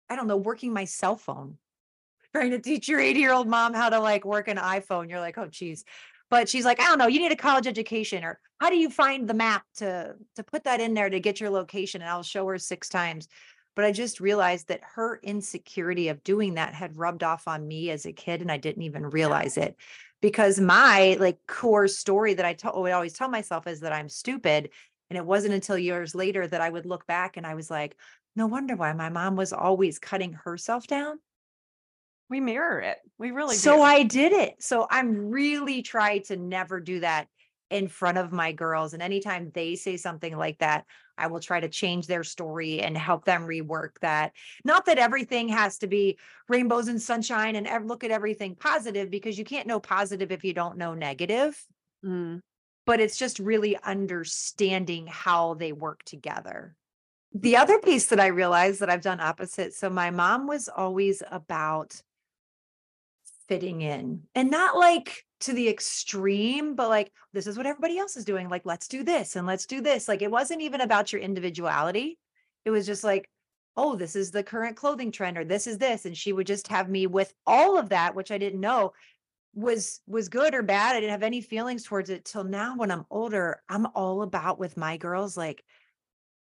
[0.09, 1.57] I don't know, working my cell phone,
[2.33, 5.09] trying to teach your 80 year old mom how to like work an iPhone.
[5.09, 5.85] You're like, oh, geez.
[6.31, 8.91] But she's like, I don't know, you need a college education, or how do you
[8.91, 12.01] find the map to to put that in there to get your location?
[12.01, 13.27] And I'll show her six times.
[13.75, 17.89] But I just realized that her insecurity of doing that had rubbed off on me
[17.89, 19.75] as a kid, and I didn't even realize it
[20.21, 24.09] because my like core story that I t- would always tell myself is that I'm
[24.09, 24.69] stupid.
[25.09, 27.97] And it wasn't until years later that I would look back and I was like,
[28.35, 31.17] no wonder why my mom was always cutting herself down.
[32.29, 32.99] We mirror it.
[33.17, 33.81] We really so do.
[33.81, 34.61] I did it.
[34.61, 37.27] So I'm really trying to never do that
[37.71, 38.93] in front of my girls.
[38.93, 40.85] And anytime they say something like that,
[41.17, 44.33] I will try to change their story and help them rework that.
[44.65, 49.39] Not that everything has to be rainbows and sunshine and look at everything positive because
[49.39, 51.59] you can't know positive if you don't know negative.
[52.05, 52.41] Mm.
[52.85, 56.75] But it's just really understanding how they work together.
[57.33, 59.73] The other piece that I realized that I've done opposite.
[59.73, 62.01] So my mom was always about
[63.47, 68.17] fitting in and not like to the extreme, but like, this is what everybody else
[68.17, 68.49] is doing.
[68.49, 70.07] Like, let's do this and let's do this.
[70.07, 72.17] Like, it wasn't even about your individuality.
[72.65, 73.29] It was just like,
[73.77, 76.05] oh, this is the current clothing trend or this is this.
[76.05, 78.93] And she would just have me with all of that, which I didn't know
[79.53, 80.95] was was good or bad.
[80.95, 83.61] I didn't have any feelings towards it till now when I'm older.
[83.69, 85.63] I'm all about with my girls, like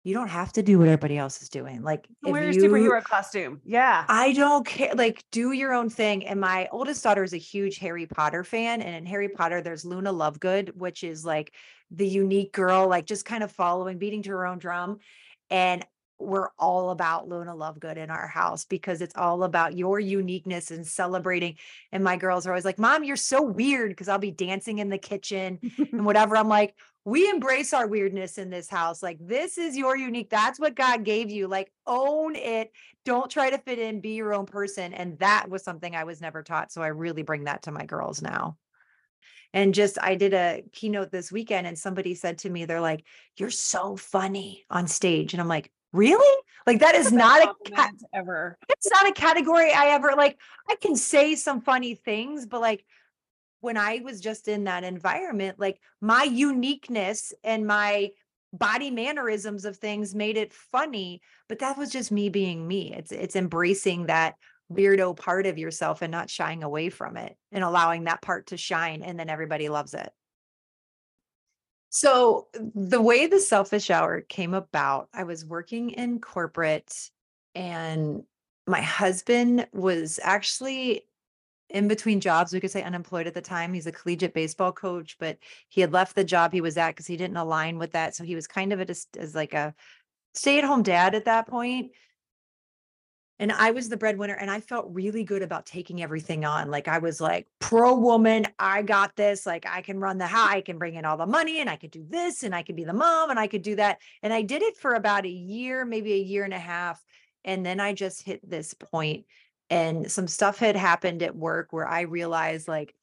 [0.03, 1.81] you don't have to do what everybody else is doing.
[1.81, 3.61] Like wear your superhero costume.
[3.65, 4.05] Yeah.
[4.07, 4.93] I don't care.
[4.95, 6.25] Like do your own thing.
[6.25, 8.81] And my oldest daughter is a huge Harry Potter fan.
[8.81, 11.53] And in Harry Potter, there's Luna Lovegood, which is like
[11.91, 14.99] the unique girl, like just kind of following, beating to her own drum.
[15.49, 15.85] And
[16.19, 20.85] we're all about Luna Lovegood in our house because it's all about your uniqueness and
[20.85, 21.55] celebrating.
[21.91, 24.89] And my girls are always like, Mom, you're so weird because I'll be dancing in
[24.89, 25.59] the kitchen
[25.91, 26.35] and whatever.
[26.35, 29.01] I'm like, we embrace our weirdness in this house.
[29.01, 30.29] Like, this is your unique.
[30.29, 31.47] That's what God gave you.
[31.47, 32.71] Like, own it.
[33.05, 34.93] Don't try to fit in, be your own person.
[34.93, 36.71] And that was something I was never taught.
[36.71, 38.57] So I really bring that to my girls now.
[39.53, 43.03] And just, I did a keynote this weekend and somebody said to me, they're like,
[43.37, 45.33] You're so funny on stage.
[45.33, 46.43] And I'm like, Really?
[46.67, 48.57] Like that is not a cat- ever.
[48.69, 50.37] It's not a category I ever like.
[50.69, 52.85] I can say some funny things, but like
[53.61, 58.11] when I was just in that environment, like my uniqueness and my
[58.53, 62.93] body mannerisms of things made it funny, but that was just me being me.
[62.93, 64.35] It's it's embracing that
[64.71, 68.57] weirdo part of yourself and not shying away from it and allowing that part to
[68.57, 70.11] shine and then everybody loves it.
[71.89, 76.93] So the way the selfish hour came about, I was working in corporate
[77.55, 78.23] and
[78.67, 81.08] my husband was actually
[81.69, 83.73] in between jobs, we could say unemployed at the time.
[83.73, 87.07] He's a collegiate baseball coach, but he had left the job he was at because
[87.07, 88.15] he didn't align with that.
[88.15, 89.75] So he was kind of a, as like a
[90.33, 91.91] stay-at-home dad at that point.
[93.41, 96.69] And I was the breadwinner and I felt really good about taking everything on.
[96.69, 99.45] Like I was like pro woman, I got this.
[99.45, 101.77] Like I can run the house, I can bring in all the money and I
[101.77, 103.99] could do this and I could be the mom and I could do that.
[104.23, 107.01] And I did it for about a year, maybe a year and a half.
[107.45, 109.25] And then I just hit this point
[109.69, 112.95] and some stuff had happened at work where I realized like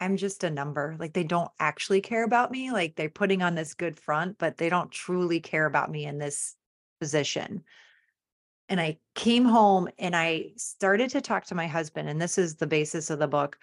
[0.00, 0.96] I'm just a number.
[0.98, 2.70] Like they don't actually care about me.
[2.70, 6.18] Like they're putting on this good front, but they don't truly care about me in
[6.18, 6.54] this
[7.00, 7.64] position.
[8.68, 12.56] And I came home and I started to talk to my husband, and this is
[12.56, 13.58] the basis of the book.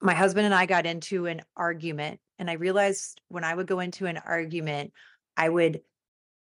[0.00, 3.80] My husband and I got into an argument, and I realized when I would go
[3.80, 4.92] into an argument,
[5.36, 5.80] I would,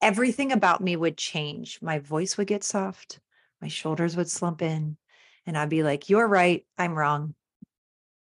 [0.01, 1.79] everything about me would change.
[1.81, 3.19] My voice would get soft
[3.65, 4.95] my shoulders would slump in
[5.47, 6.63] and I'd be like, You're right.
[6.77, 7.33] I'm wrong.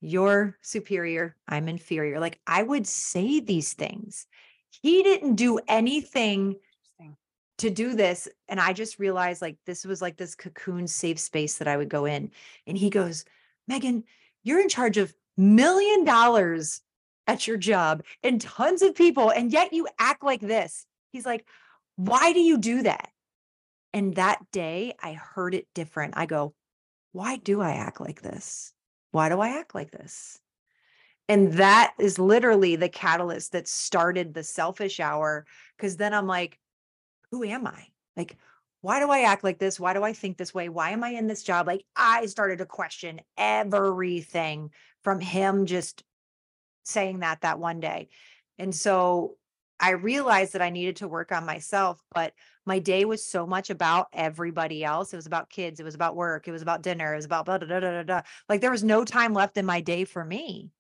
[0.02, 1.36] You're superior.
[1.48, 2.20] I'm inferior.
[2.20, 4.26] Like I would say these things.
[4.82, 6.56] He didn't do anything
[7.60, 8.28] to do this.
[8.48, 11.90] And I just realized like this was like this cocoon safe space that I would
[11.90, 12.32] go in.
[12.66, 13.24] And he goes,
[13.68, 14.06] Megan,
[14.44, 16.82] you're in charge of million dollars
[17.28, 19.30] at your job and tons of people.
[19.30, 20.88] And yet you act like this.
[21.12, 21.46] He's like,
[21.96, 23.12] why do you do that?
[23.98, 26.14] And that day I heard it different.
[26.18, 26.54] I go,
[27.14, 28.72] why do I act like this?
[29.10, 30.40] Why do I act like this?
[31.28, 35.48] And that is literally the catalyst that started the selfish hour.
[35.80, 36.60] Cause then I'm like,
[37.32, 37.88] who am I?
[38.16, 38.38] Like,
[38.82, 39.80] why do I act like this?
[39.80, 40.70] Why do I think this way?
[40.70, 41.66] Why am I in this job?
[41.66, 44.70] Like, I started to question everything
[45.04, 46.04] from him just
[46.84, 48.10] saying that that one day.
[48.60, 49.38] And so
[49.80, 52.34] I realized that I needed to work on myself, but
[52.66, 55.14] my day was so much about everybody else.
[55.14, 57.46] It was about kids, it was about work, it was about dinner, it was about
[57.46, 58.22] blah, blah, blah, blah, blah.
[58.50, 60.72] Like there was no time left in my day for me.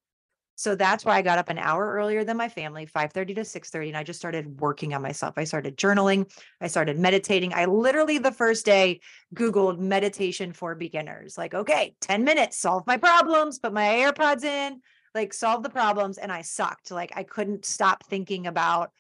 [0.60, 3.89] So that's why I got up an hour earlier than my family, 5:30 to 6:30
[3.89, 5.36] and I just started working on myself.
[5.38, 7.53] I started journaling, I started meditating.
[7.53, 8.99] I literally the first day
[9.36, 11.38] googled meditation for beginners.
[11.38, 14.81] Like, okay, 10 minutes, solve my problems, put my AirPods in,
[15.17, 16.91] like solve the problems and I sucked.
[16.91, 18.91] Like I couldn't stop thinking about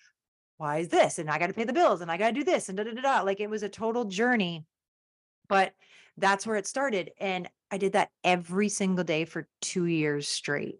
[0.57, 2.43] why is this and I got to pay the bills and I got to do
[2.43, 3.21] this and da da da.
[3.21, 4.65] Like it was a total journey.
[5.47, 5.73] But
[6.17, 10.79] that's where it started and I did that every single day for 2 years straight.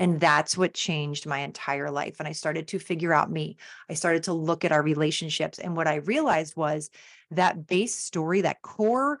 [0.00, 2.16] And that's what changed my entire life.
[2.20, 3.56] And I started to figure out me.
[3.90, 5.58] I started to look at our relationships.
[5.58, 6.90] And what I realized was
[7.32, 9.20] that base story, that core,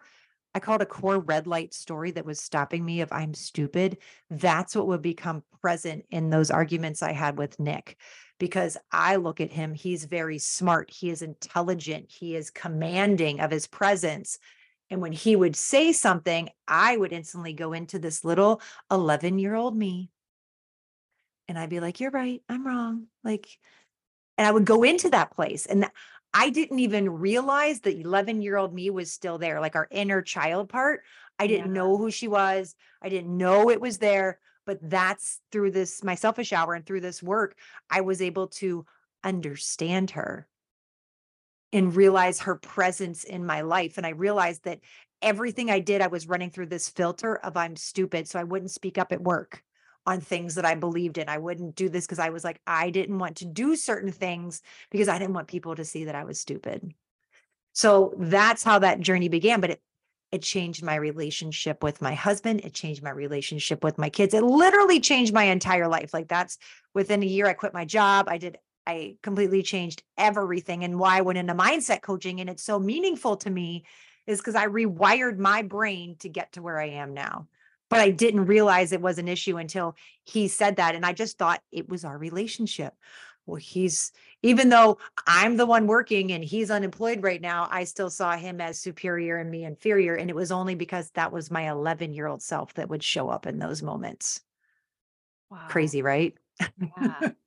[0.58, 3.98] I call it a core red light story that was stopping me of I'm stupid.
[4.28, 7.96] That's what would become present in those arguments I had with Nick.
[8.40, 13.52] Because I look at him, he's very smart, he is intelligent, he is commanding of
[13.52, 14.40] his presence.
[14.90, 19.54] And when he would say something, I would instantly go into this little 11 year
[19.54, 20.10] old me
[21.46, 22.42] and I'd be like, "You're right.
[22.48, 23.46] I'm wrong." Like,
[24.36, 25.88] and I would go into that place, and
[26.34, 30.22] I didn't even realize the 11 year old me was still there, like our inner
[30.22, 31.02] child part.
[31.38, 31.80] I didn't Yeah.
[31.80, 32.74] know who she was.
[33.02, 34.40] I didn't know it was there.
[34.66, 37.56] But that's through this my selfish hour and through this work,
[37.88, 38.84] I was able to
[39.24, 40.46] understand her
[41.72, 43.96] and realize her presence in my life.
[43.96, 44.80] And I realized that
[45.22, 48.28] everything I did, I was running through this filter of I'm stupid.
[48.28, 49.64] So I wouldn't speak up at work
[50.08, 51.28] on things that I believed in.
[51.28, 54.62] I wouldn't do this because I was like, I didn't want to do certain things
[54.90, 56.94] because I didn't want people to see that I was stupid.
[57.74, 59.60] So that's how that journey began.
[59.60, 59.82] But it
[60.30, 62.60] it changed my relationship with my husband.
[62.60, 64.34] It changed my relationship with my kids.
[64.34, 66.12] It literally changed my entire life.
[66.12, 66.58] Like that's
[66.94, 68.28] within a year, I quit my job.
[68.28, 70.84] I did, I completely changed everything.
[70.84, 73.84] And why I went into mindset coaching and it's so meaningful to me
[74.26, 77.48] is because I rewired my brain to get to where I am now.
[77.90, 80.94] But I didn't realize it was an issue until he said that.
[80.94, 82.94] And I just thought it was our relationship.
[83.46, 88.10] Well, he's, even though I'm the one working and he's unemployed right now, I still
[88.10, 90.14] saw him as superior and me inferior.
[90.14, 93.30] And it was only because that was my 11 year old self that would show
[93.30, 94.42] up in those moments.
[95.50, 95.64] Wow.
[95.68, 96.34] Crazy, right?
[96.60, 97.30] Yeah.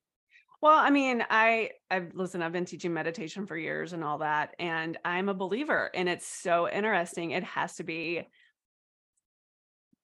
[0.61, 4.55] Well, I mean, I I've listen, I've been teaching meditation for years and all that,
[4.59, 7.31] and I'm a believer, and it's so interesting.
[7.31, 8.27] It has to be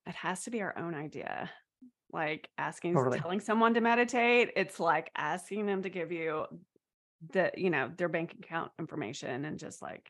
[0.08, 1.50] it has to be our own idea.
[2.12, 3.20] Like asking Totally.
[3.20, 6.46] telling someone to meditate, it's like asking them to give you
[7.34, 10.10] the, you know, their bank account information and just like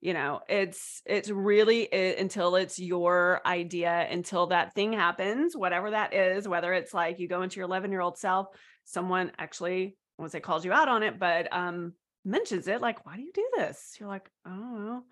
[0.00, 5.90] you know it's it's really it, until it's your idea until that thing happens whatever
[5.90, 8.48] that is whether it's like you go into your 11 year old self
[8.84, 11.92] someone actually I won't say calls you out on it but um
[12.24, 15.02] mentions it like why do you do this you're like oh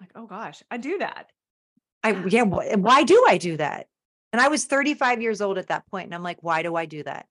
[0.00, 1.30] like oh gosh i do that
[2.08, 3.86] I, yeah, wh- why do I do that?
[4.32, 6.86] And I was 35 years old at that point, And I'm like, why do I
[6.86, 7.26] do that?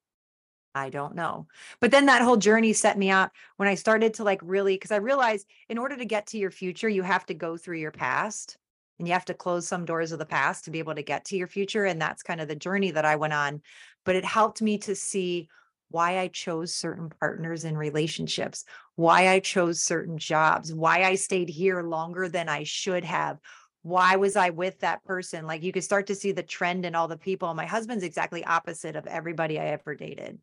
[0.74, 1.48] I don't know.
[1.80, 4.92] But then that whole journey set me up when I started to like really, because
[4.92, 7.92] I realized in order to get to your future, you have to go through your
[7.92, 8.58] past
[9.00, 11.26] and you have to close some doors of the past to be able to get
[11.26, 11.86] to your future.
[11.86, 13.62] And that's kind of the journey that I went on.
[14.06, 15.50] But it helped me to see
[15.90, 21.50] why I chose certain partners and relationships, why I chose certain jobs, why I stayed
[21.50, 23.40] here longer than I should have.
[23.88, 25.47] Why was I with that person?
[25.47, 27.54] Like you could start to see the trend in all the people.
[27.54, 30.39] My husband's exactly opposite of everybody I ever dated.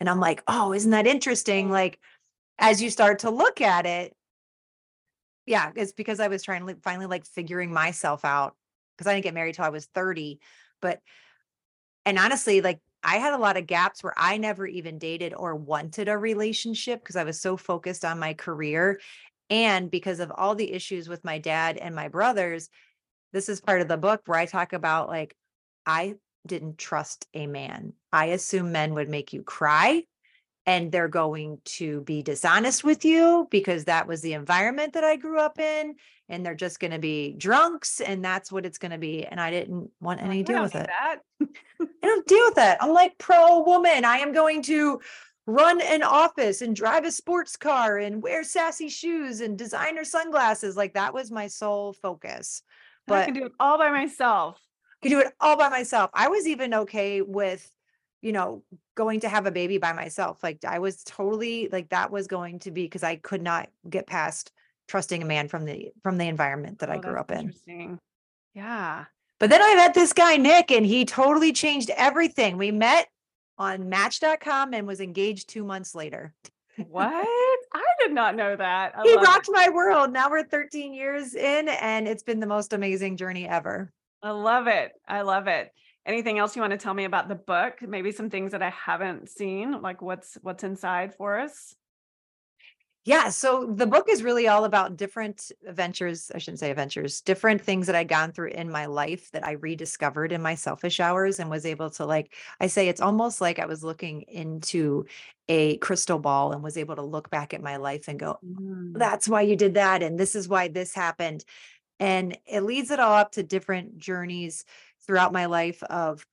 [0.00, 1.70] And I'm like, oh, isn't that interesting?
[1.70, 2.00] Like,
[2.58, 4.16] as you start to look at it,
[5.46, 8.56] yeah, it's because I was trying to finally like figuring myself out
[8.96, 10.40] because I didn't get married till I was 30.
[10.80, 10.98] But,
[12.04, 15.54] and honestly, like I had a lot of gaps where I never even dated or
[15.54, 19.00] wanted a relationship because I was so focused on my career.
[19.52, 22.70] And because of all the issues with my dad and my brothers,
[23.34, 25.36] this is part of the book where I talk about like,
[25.84, 26.14] I
[26.46, 27.92] didn't trust a man.
[28.10, 30.04] I assume men would make you cry
[30.64, 35.16] and they're going to be dishonest with you because that was the environment that I
[35.16, 35.96] grew up in
[36.30, 39.38] and they're just going to be drunks and that's what it's going to be and
[39.38, 40.88] I didn't want any we deal with it.
[40.98, 41.18] I
[42.00, 42.78] don't deal with it.
[42.80, 44.06] I'm like pro woman.
[44.06, 45.00] I am going to
[45.46, 50.76] run an office and drive a sports car and wear sassy shoes and designer sunglasses.
[50.76, 52.62] Like that was my sole focus.
[53.06, 54.60] But I can do it all by myself
[55.02, 56.10] could do it all by myself.
[56.14, 57.68] I was even okay with
[58.22, 58.62] you know,
[58.94, 60.44] going to have a baby by myself.
[60.44, 64.06] Like I was totally like that was going to be because I could not get
[64.06, 64.52] past
[64.86, 67.52] trusting a man from the from the environment that I Oh, grew up in.
[68.54, 69.06] Yeah.
[69.40, 72.58] But then I met this guy, Nick, and he totally changed everything.
[72.58, 73.08] We met
[73.58, 76.34] on match.com and was engaged two months later.
[76.88, 77.12] What?
[77.74, 78.92] I did not know that.
[78.96, 79.26] I He love it.
[79.28, 80.12] rocked my world.
[80.12, 83.92] Now we're 13 years in, and it's been the most amazing journey ever.
[84.22, 84.92] I love it.
[85.06, 85.70] I love it.
[86.04, 87.80] Anything else you want to tell me about the book?
[87.82, 91.74] Maybe some things that I haven't seen, like what's what's inside for us?
[93.04, 96.30] Yeah, so the book is really all about different adventures.
[96.32, 99.52] I shouldn't say adventures, different things that I'd gone through in my life that I
[99.52, 103.58] rediscovered in my selfish hours and was able to like I say it's almost like
[103.58, 105.04] I was looking into
[105.48, 108.92] a crystal ball and was able to look back at my life and go, Mm.
[108.98, 111.44] that's why you did that and this is why this happened
[112.00, 114.64] and it leads it all up to different journeys
[115.06, 116.26] throughout my life of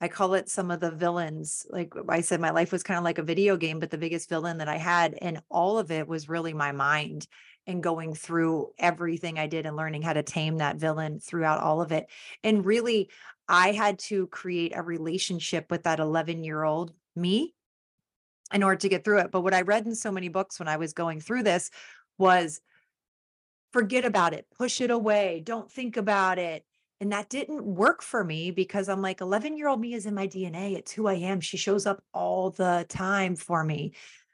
[0.00, 3.04] i call it some of the villains like i said my life was kind of
[3.04, 6.06] like a video game but the biggest villain that i had and all of it
[6.06, 7.26] was really my mind
[7.66, 11.80] and going through everything i did and learning how to tame that villain throughout all
[11.80, 12.06] of it
[12.44, 13.08] and really
[13.48, 17.54] i had to create a relationship with that 11 year old me
[18.52, 19.30] in order to get through it.
[19.30, 21.70] But what I read in so many books when I was going through this
[22.18, 22.60] was
[23.72, 26.64] forget about it, push it away, don't think about it.
[27.00, 30.14] And that didn't work for me because I'm like, 11 year old me is in
[30.14, 30.76] my DNA.
[30.76, 31.40] It's who I am.
[31.40, 33.92] She shows up all the time for me.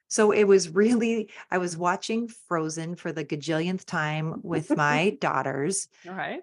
[0.09, 5.89] So it was really, I was watching Frozen for the gajillionth time with my daughters
[6.07, 6.43] All right.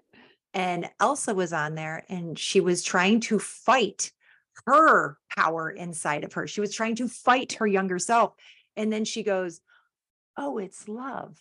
[0.52, 4.12] and Elsa was on there and she was trying to fight
[4.66, 6.46] her power inside of her.
[6.46, 8.34] She was trying to fight her younger self.
[8.76, 9.60] And then she goes,
[10.36, 11.40] Oh, it's love.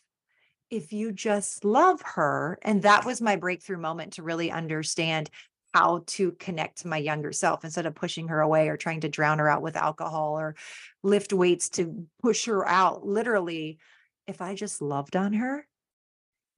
[0.70, 2.59] If you just love her.
[2.61, 5.30] And that was my breakthrough moment to really understand
[5.74, 9.09] how to connect to my younger self instead of pushing her away or trying to
[9.09, 10.55] drown her out with alcohol or
[11.03, 13.05] lift weights to push her out.
[13.05, 13.78] Literally,
[14.28, 15.67] if I just loved on her,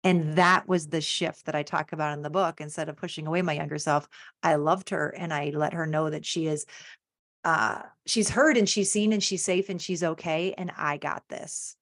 [0.03, 2.59] and that was the shift that I talk about in the book.
[2.59, 4.07] Instead of pushing away my younger self,
[4.41, 6.66] I loved her and I let her know that she is
[7.43, 11.24] uh she's heard and she's seen and she's safe and she's okay and I got
[11.28, 11.76] this.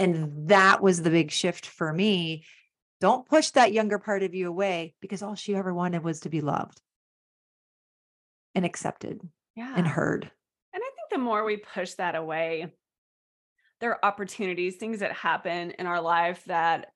[0.00, 2.44] And that was the big shift for me.
[3.02, 6.30] Don't push that younger part of you away because all she ever wanted was to
[6.30, 6.80] be loved
[8.54, 9.20] and accepted
[9.54, 9.74] Yeah.
[9.76, 10.24] and heard.
[10.72, 12.72] And I think the more we push that away,
[13.80, 16.92] there are opportunities, things that happen in our life that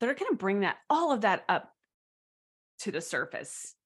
[0.00, 1.72] that are going to bring that all of that up
[2.80, 3.76] to the surface.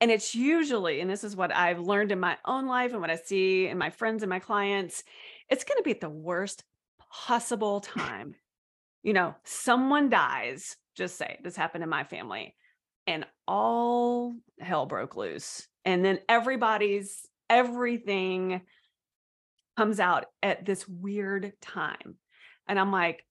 [0.00, 3.10] And it's usually, and this is what I've learned in my own life and what
[3.10, 5.04] I see in my friends and my clients,
[5.50, 6.64] it's going to be at the worst
[7.10, 8.34] possible time.
[9.02, 12.54] You know, someone dies, just say this happened in my family,
[13.06, 15.66] and all hell broke loose.
[15.84, 18.60] And then everybody's everything
[19.76, 22.16] comes out at this weird time.
[22.68, 23.24] And I'm like,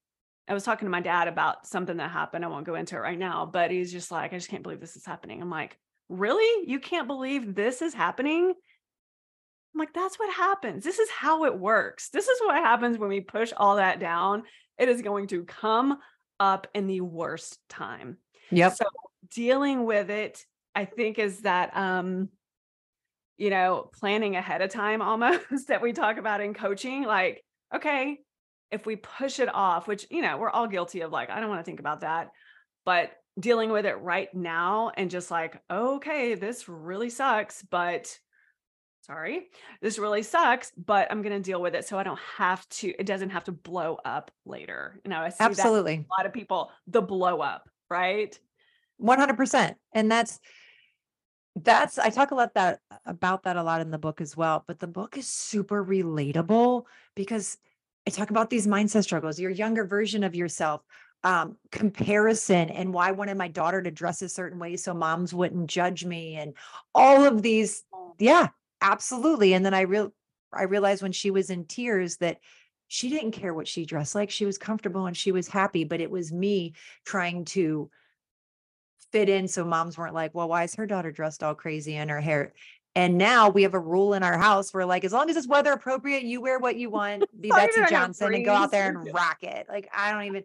[0.48, 2.46] I was talking to my dad about something that happened.
[2.46, 4.80] I won't go into it right now, but he's just like, I just can't believe
[4.80, 5.42] this is happening.
[5.42, 6.70] I'm like, really?
[6.70, 8.54] You can't believe this is happening?
[9.74, 10.84] I'm like, that's what happens.
[10.84, 12.10] This is how it works.
[12.10, 14.44] This is what happens when we push all that down.
[14.78, 15.98] It is going to come
[16.40, 18.18] up in the worst time.
[18.52, 18.76] Yep.
[18.76, 18.86] So
[19.34, 22.30] dealing with it, I think, is that um,
[23.38, 27.04] you know, planning ahead of time almost that we talk about in coaching.
[27.04, 27.44] Like,
[27.74, 28.20] okay,
[28.72, 31.50] if we push it off, which you know, we're all guilty of like, I don't
[31.50, 32.30] want to think about that.
[32.86, 38.18] But dealing with it right now and just like, okay, this really sucks, but
[39.08, 39.48] sorry,
[39.82, 41.88] this really sucks, but I'm gonna deal with it.
[41.88, 45.00] So I don't have to, it doesn't have to blow up later.
[45.04, 45.94] You know, I see that Absolutely.
[45.96, 48.38] a lot of people, the blow up, right?
[49.02, 50.40] 100% and that's
[51.64, 54.64] that's i talk a lot that about that a lot in the book as well
[54.68, 56.84] but the book is super relatable
[57.16, 57.58] because
[58.06, 60.82] i talk about these mindset struggles your younger version of yourself
[61.24, 65.34] um, comparison and why I wanted my daughter to dress a certain way so moms
[65.34, 66.54] wouldn't judge me and
[66.94, 67.84] all of these
[68.20, 68.50] yeah
[68.82, 70.14] absolutely and then i real
[70.54, 72.40] i realized when she was in tears that
[72.88, 76.02] she didn't care what she dressed like she was comfortable and she was happy but
[76.02, 76.74] it was me
[77.06, 77.90] trying to
[79.12, 82.10] fit in so moms weren't like, well, why is her daughter dressed all crazy in
[82.10, 82.54] her hair?
[82.96, 85.48] And now we have a rule in our house where like as long as it's
[85.48, 89.14] weather appropriate, you wear what you want, be Betsey Johnson and go out there and
[89.14, 89.68] rock it.
[89.70, 90.44] Like I don't even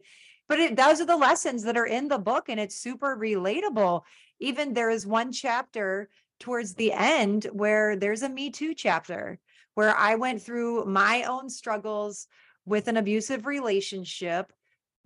[0.49, 4.03] but it, those are the lessons that are in the book and it's super relatable.
[4.39, 6.11] Even there is one chapter
[6.41, 9.39] towards the end where there's a Me Too chapter
[9.75, 12.27] where I went through my own struggles
[12.67, 14.53] with an abusive relationship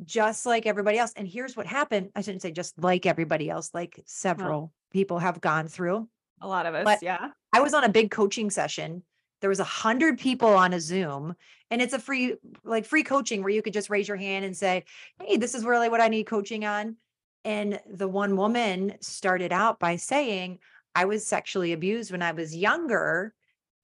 [0.04, 1.12] just like everybody else.
[1.16, 2.10] And here's what happened.
[2.14, 6.08] I shouldn't say just like everybody else, like several people have gone through.
[6.42, 7.30] A lot of us, But- yeah.
[7.52, 9.02] I was on a big coaching session.
[9.40, 11.34] There was a hundred people on a Zoom
[11.70, 14.54] and it's a free, like free coaching where you could just raise your hand and
[14.56, 14.84] say,
[15.22, 16.96] Hey, this is really what I need coaching on.
[17.44, 20.58] And the one woman started out by saying,
[20.96, 23.34] I was sexually abused when I was younger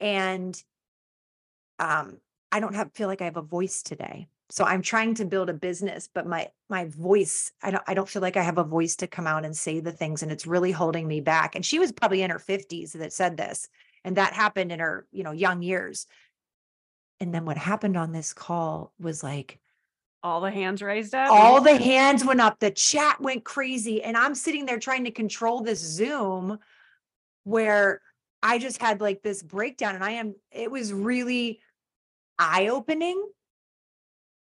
[0.01, 0.61] and
[1.79, 2.17] um
[2.51, 4.29] I don't have feel like I have a voice today.
[4.51, 8.09] So I'm trying to build a business, but my my voice, I don't I don't
[8.09, 10.47] feel like I have a voice to come out and say the things and it's
[10.47, 11.55] really holding me back.
[11.55, 13.69] And she was probably in her 50s that said this.
[14.05, 16.07] And that happened in her, you know, young years.
[17.21, 19.59] And then what happened on this call was like
[20.23, 21.31] All the hands raised up.
[21.31, 25.11] all the hands went up, the chat went crazy, and I'm sitting there trying to
[25.11, 26.59] control this Zoom
[27.45, 28.01] where
[28.43, 31.61] I just had like this breakdown, and I am, it was really
[32.39, 33.23] eye opening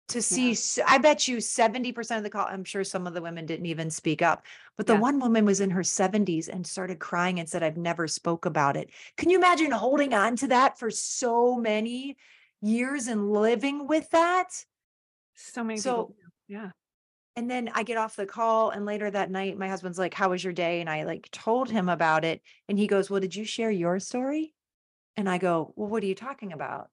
[0.09, 0.57] to see.
[0.87, 3.91] I bet you 70% of the call, I'm sure some of the women didn't even
[3.91, 4.45] speak up,
[4.77, 5.01] but the Yeah.
[5.01, 8.77] one woman was in her 70s and started crying and said, I've never spoke about
[8.77, 8.91] it.
[9.17, 12.17] Can you imagine holding on to that for so many
[12.61, 14.65] years and living with that?
[15.37, 16.17] so many So- people.
[16.49, 16.71] Yeah.
[17.37, 20.31] And then I get off the call and later that night, my husband's like, how
[20.31, 20.81] was your day?
[20.81, 22.41] And I like told him about it.
[22.69, 24.55] And he goes, well, did you share your story?
[25.17, 26.91] And I go, well, what are you talking about?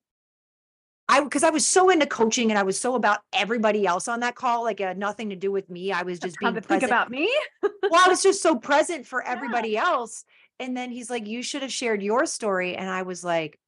[1.07, 4.21] I, because I was so into coaching and I was so about everybody else on
[4.21, 5.91] that call, like it had nothing to do with me.
[5.91, 7.29] I was just being to think about me.
[7.61, 9.31] well, I was just so present for Yeah.
[9.33, 10.23] everybody else.
[10.59, 12.75] And then he's like, you should have shared your story.
[12.77, 13.59] And I was like,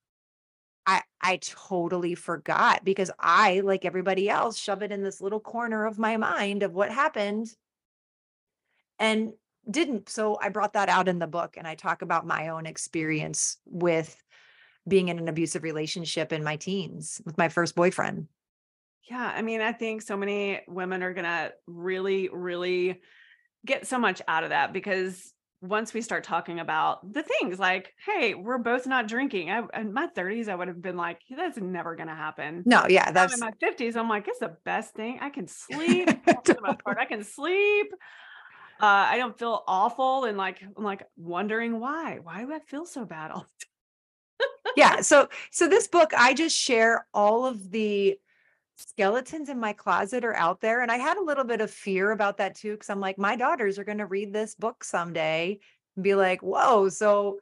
[0.86, 5.86] I I totally forgot because I, like everybody else, shove it in this little corner
[5.86, 7.48] of my mind of what happened
[9.00, 9.34] and
[9.70, 10.10] didn't.
[10.10, 13.58] So I brought that out in the book and I talk about my own experience
[13.66, 14.22] with
[14.88, 18.28] being in an abusive relationship in my teens with my first boyfriend.
[19.10, 23.02] Yeah, I mean, I think so many women are gonna really, really
[23.66, 27.94] get so much out of that because once we start talking about the things like,
[28.06, 29.50] hey, we're both not drinking.
[29.50, 32.64] I, in my 30s, I would have been like, that's never gonna happen.
[32.66, 35.20] No, yeah, Now that's in my 50s, I'm like, it's the best thing.
[35.22, 36.10] I can sleep.
[36.26, 36.98] for the most part.
[37.00, 37.88] I can sleep.
[38.82, 42.20] Uh, I don't feel awful and like I'm like wondering why.
[42.22, 43.66] Why do I feel so bad all the
[44.76, 48.18] yeah so so this book i just share all of the
[48.78, 52.12] skeletons in my closet are out there and i had a little bit of fear
[52.12, 55.60] about that too because i'm like my daughters are going to read this book someday
[55.96, 57.40] and be like whoa so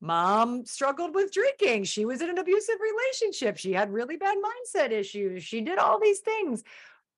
[0.00, 1.82] mom struggled with drinking.
[1.82, 3.56] She was in an abusive relationship.
[3.56, 5.42] She had really bad mindset issues.
[5.42, 6.62] She did all these things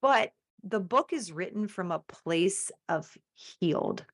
[0.01, 0.33] but
[0.63, 4.05] the book is written from a place of healed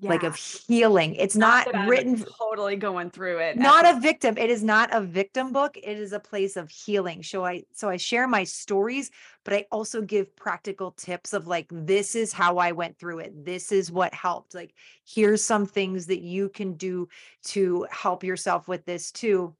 [0.00, 1.14] like of healing.
[1.16, 3.56] It's not, I'm written totally going through it.
[3.56, 4.38] not a victim.
[4.38, 5.76] It is not a victim book.
[5.76, 7.22] It is a place of healing.
[7.22, 9.10] So i so i share my stories
[9.44, 13.44] but i also give practical tips of like this is how i went through it.
[13.44, 14.54] This is what helped.
[14.54, 14.74] Like
[15.06, 17.08] here's some things that you can do
[17.44, 19.54] to help yourself with this too.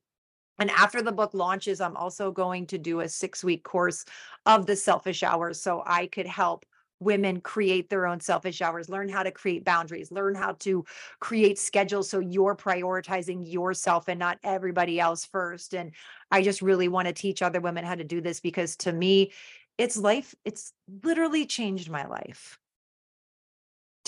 [0.60, 4.04] And after the book launches i'm also going to do a 6 week course
[4.46, 6.64] of the selfish hours so i could help
[7.00, 10.84] women create their own selfish hours learn how to create boundaries learn how to
[11.20, 15.92] create schedules so you're prioritizing yourself and not everybody else first and
[16.30, 19.30] i just really want to teach other women how to do this because to me
[19.78, 20.72] it's life it's
[21.04, 22.58] literally changed my life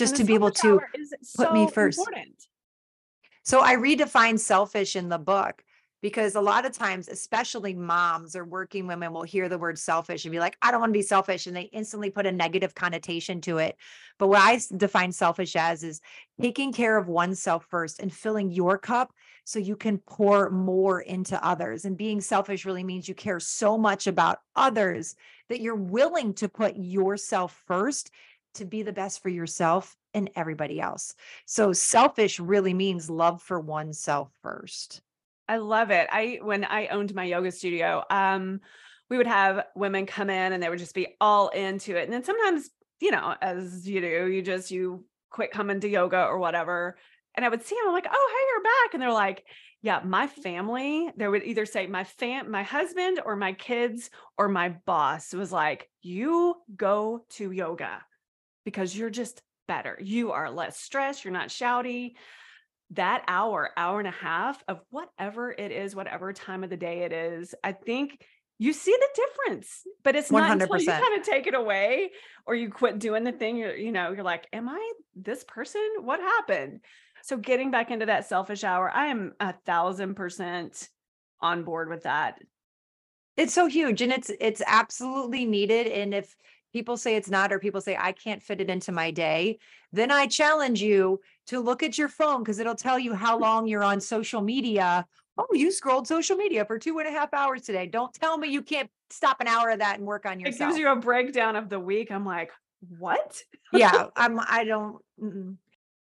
[0.00, 0.80] just to be able to
[1.36, 1.98] put me first.
[1.98, 2.46] important.
[3.42, 5.62] so I redefine selfish in the book
[6.02, 10.24] because a lot of times, especially moms or working women will hear the word selfish
[10.24, 11.46] and be like, I don't want to be selfish.
[11.46, 13.76] And they instantly put a negative connotation to it.
[14.18, 16.00] But what i define selfish as is
[16.40, 19.12] taking care of oneself first and filling your cup
[19.44, 21.84] so you can pour more into others.
[21.84, 25.16] And being selfish really means you care so much about others
[25.48, 28.10] that you're willing to put yourself first
[28.54, 31.14] to be the best for yourself and everybody else.
[31.46, 35.02] So selfish really means love for oneself first.
[35.50, 36.06] I love it.
[36.12, 38.60] I when I owned my yoga studio, um,
[39.08, 42.04] we would have women come in and they would just be all into it.
[42.04, 42.70] And then sometimes,
[43.00, 46.96] you know, as you do, you just you quit coming to yoga or whatever.
[47.34, 48.94] And I would see them, I'm like, oh, hey, you're back.
[48.94, 49.44] And they're like,
[49.82, 54.46] yeah, my family, they would either say my fam, my husband or my kids or
[54.46, 58.02] my boss was like, you go to yoga
[58.64, 59.98] because you're just better.
[60.00, 62.12] You are less stressed, you're not shouty
[62.92, 67.00] that hour, hour and a half of whatever it is, whatever time of the day
[67.00, 68.24] it is, I think
[68.58, 69.82] you see the difference.
[70.02, 72.10] But it's not until you kind of take it away
[72.46, 73.56] or you quit doing the thing.
[73.56, 75.82] You're, you know, you're like, am I this person?
[76.00, 76.80] What happened?
[77.22, 80.88] So getting back into that selfish hour, I am a thousand percent
[81.40, 82.38] on board with that.
[83.36, 86.34] It's so huge and it's it's absolutely needed and if
[86.72, 89.58] people say it's not, or people say I can't fit it into my day,
[89.92, 93.66] then I challenge you to look at your phone because it'll tell you how long
[93.66, 95.06] you're on social media.
[95.38, 97.86] Oh, you scrolled social media for two and a half hours today.
[97.86, 100.60] Don't tell me you can't stop an hour of that and work on yourself.
[100.60, 102.10] It gives you a breakdown of the week.
[102.10, 102.52] I'm like,
[102.98, 103.42] what?
[103.72, 104.40] yeah, I'm.
[104.40, 104.98] I don't.
[105.22, 105.56] Mm-mm.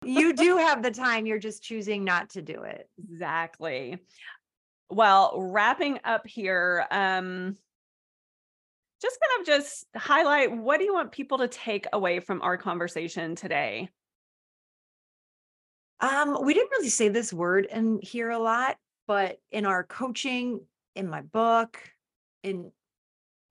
[0.03, 1.25] You do have the time.
[1.27, 2.89] You're just choosing not to do it.
[3.11, 3.99] Exactly.
[4.89, 6.87] Well, wrapping up here.
[6.89, 7.57] Um,
[9.01, 12.57] just kind of just highlight what do you want people to take away from our
[12.57, 13.89] conversation today?
[15.99, 18.77] Um, we didn't really say this word in here a lot,
[19.07, 20.61] but in our coaching,
[20.95, 21.79] in my book,
[22.43, 22.71] in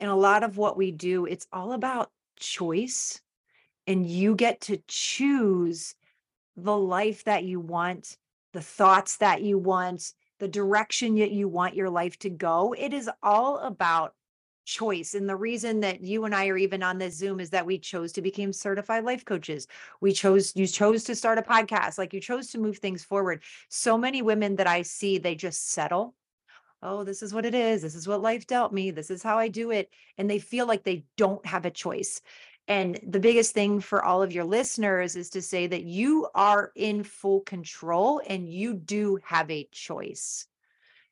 [0.01, 3.21] in a lot of what we do, it's all about choice.
[3.87, 5.95] And you get to choose
[6.57, 8.17] the life that you want,
[8.53, 12.75] the thoughts that you want, the direction that you want your life to go.
[12.77, 14.15] It is all about
[14.71, 15.15] choice.
[15.15, 17.79] And the reason that you and I are even on this Zoom is that we
[17.79, 19.67] chose to become certified life coaches.
[20.01, 23.43] We chose, you chose to start a podcast, like you chose to move things forward.
[23.69, 26.15] So many women that I see, they just settle.
[26.83, 27.83] Oh, this is what it is.
[27.83, 28.91] This is what life dealt me.
[28.93, 29.91] This is how I do it.
[30.17, 32.23] And they feel like they don't have a choice.
[32.69, 36.71] And the biggest thing for all of your listeners is to say that you are
[36.77, 40.47] in full control and you do have a choice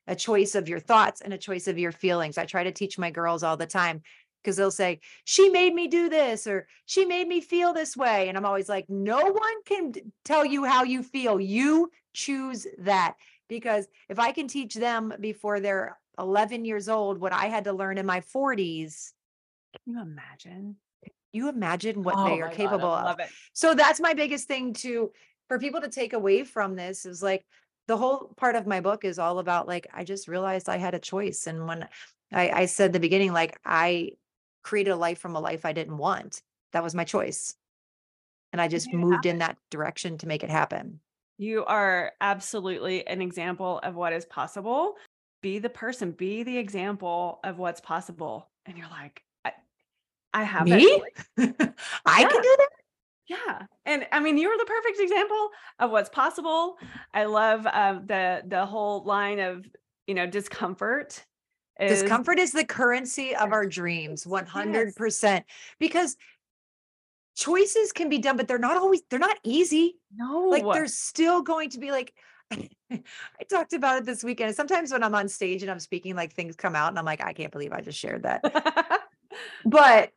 [0.08, 2.38] a choice of your thoughts and a choice of your feelings.
[2.38, 4.02] I try to teach my girls all the time
[4.42, 8.28] because they'll say, She made me do this or she made me feel this way.
[8.28, 9.92] And I'm always like, No one can
[10.24, 11.38] tell you how you feel.
[11.38, 13.14] You choose that.
[13.48, 17.72] Because if I can teach them before they're 11 years old what I had to
[17.72, 19.12] learn in my 40s,
[19.84, 20.76] can you imagine?
[21.32, 23.28] You imagine what oh they are capable God, of.
[23.52, 25.12] So that's my biggest thing to
[25.48, 27.44] for people to take away from this is like
[27.88, 30.94] the whole part of my book is all about like I just realized I had
[30.94, 31.46] a choice.
[31.46, 31.88] And when
[32.32, 34.12] I, I said the beginning, like I
[34.62, 36.42] created a life from a life I didn't want.
[36.72, 37.54] That was my choice.
[38.52, 41.00] And I just moved in that direction to make it happen.
[41.38, 44.94] You are absolutely an example of what is possible.
[45.42, 48.48] Be the person, be the example of what's possible.
[48.66, 49.52] And you're like, I,
[50.34, 51.02] I have me.
[51.38, 51.44] I
[52.20, 52.28] yeah.
[52.28, 52.68] can do that.
[53.28, 53.66] Yeah.
[53.84, 56.76] And I mean, you are the perfect example of what's possible.
[57.12, 59.66] I love um, the the whole line of,
[60.06, 61.24] you know, discomfort.
[61.78, 65.22] Is, discomfort is the currency of our dreams, 100%.
[65.22, 65.42] Yes.
[65.78, 66.16] Because
[67.36, 69.96] choices can be done, but they're not always, they're not easy.
[70.12, 70.48] No.
[70.48, 72.12] Like there's still going to be like,
[72.50, 74.56] I talked about it this weekend.
[74.56, 77.22] Sometimes when I'm on stage and I'm speaking, like things come out and I'm like,
[77.22, 78.42] I can't believe I just shared that.
[79.64, 80.10] but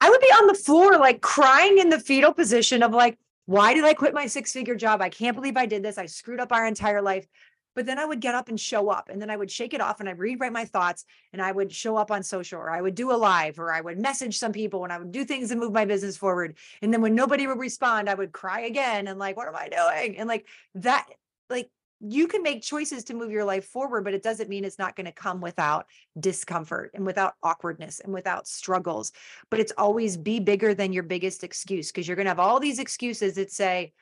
[0.00, 3.74] I would be on the floor, like crying in the fetal position of like, why
[3.74, 5.00] did I quit my six figure job?
[5.00, 5.98] I can't believe I did this.
[5.98, 7.26] I screwed up our entire life.
[7.74, 9.80] But then I would get up and show up and then I would shake it
[9.80, 12.80] off and I'd rewrite my thoughts and I would show up on social or I
[12.80, 15.52] would do a live or I would message some people and I would do things
[15.52, 16.56] and move my business forward.
[16.82, 19.68] And then when nobody would respond, I would cry again and like, what am I
[19.68, 20.18] doing?
[20.18, 21.06] And like that,
[21.48, 21.70] like
[22.00, 24.94] you can make choices to move your life forward, but it doesn't mean it's not
[24.94, 25.86] going to come without
[26.18, 29.12] discomfort and without awkwardness and without struggles.
[29.50, 32.60] But it's always be bigger than your biggest excuse because you're going to have all
[32.60, 33.92] these excuses that say,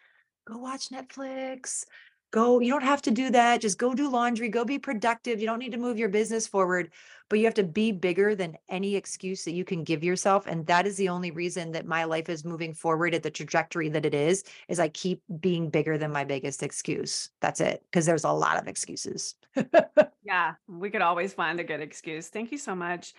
[0.46, 1.84] go watch Netflix,
[2.30, 3.60] go, you don't have to do that.
[3.60, 5.40] Just go do laundry, go be productive.
[5.40, 6.90] You don't need to move your business forward
[7.28, 10.66] but you have to be bigger than any excuse that you can give yourself and
[10.66, 14.06] that is the only reason that my life is moving forward at the trajectory that
[14.06, 18.24] it is is i keep being bigger than my biggest excuse that's it because there's
[18.24, 19.34] a lot of excuses
[20.24, 23.14] yeah we could always find a good excuse thank you so much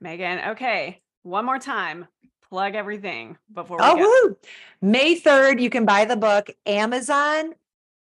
[0.00, 2.06] megan okay one more time
[2.48, 3.96] plug everything before we oh,
[4.28, 4.36] go.
[4.82, 7.54] May 3rd, you can buy the book Amazon,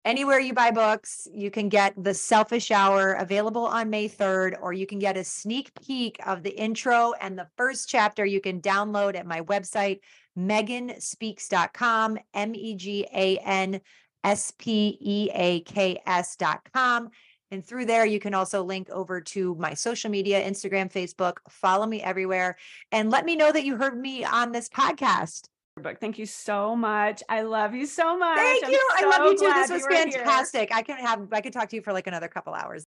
[0.06, 4.74] anywhere you buy books, you can get The Selfish Hour available on May 3rd, or
[4.74, 8.62] you can get a sneak peek of the intro and the first chapter you can
[8.62, 10.00] download at my website,
[10.38, 13.82] meganspeaks.com, M E G A N
[14.24, 17.10] S P E A K S.com.
[17.50, 21.38] And through there, you can also link over to my social media Instagram, Facebook.
[21.50, 22.58] Follow me everywhere
[22.92, 25.48] and let me know that you heard me on this podcast
[25.82, 26.00] book.
[26.00, 27.24] Thank you so much.
[27.30, 28.38] I love you so much.
[28.38, 28.90] Thank I'm you.
[29.00, 29.54] So I love you too.
[29.54, 30.70] This was fantastic.
[30.70, 30.78] Here.
[30.78, 32.86] I can have I could talk to you for like another couple hours.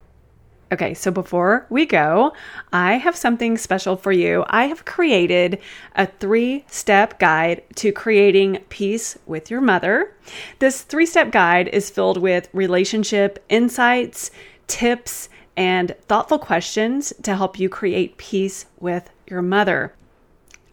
[0.70, 2.34] Okay, so before we go,
[2.74, 4.44] I have something special for you.
[4.50, 5.60] I have created
[5.96, 10.14] a three step guide to creating peace with your mother.
[10.58, 14.30] This three step guide is filled with relationship insights,
[14.66, 19.94] tips, and thoughtful questions to help you create peace with your mother.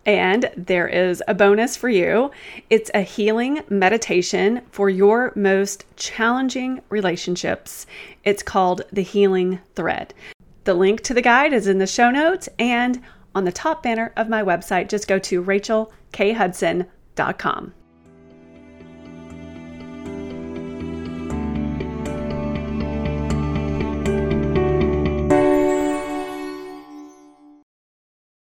[0.05, 2.29] And there is a bonus for you.
[2.69, 7.87] It's a healing meditation for your most challenging relationships.
[8.23, 10.13] It's called the Healing Thread.
[10.65, 13.01] The link to the guide is in the show notes and
[13.33, 14.89] on the top banner of my website.
[14.89, 17.73] Just go to rachelkhudson.com.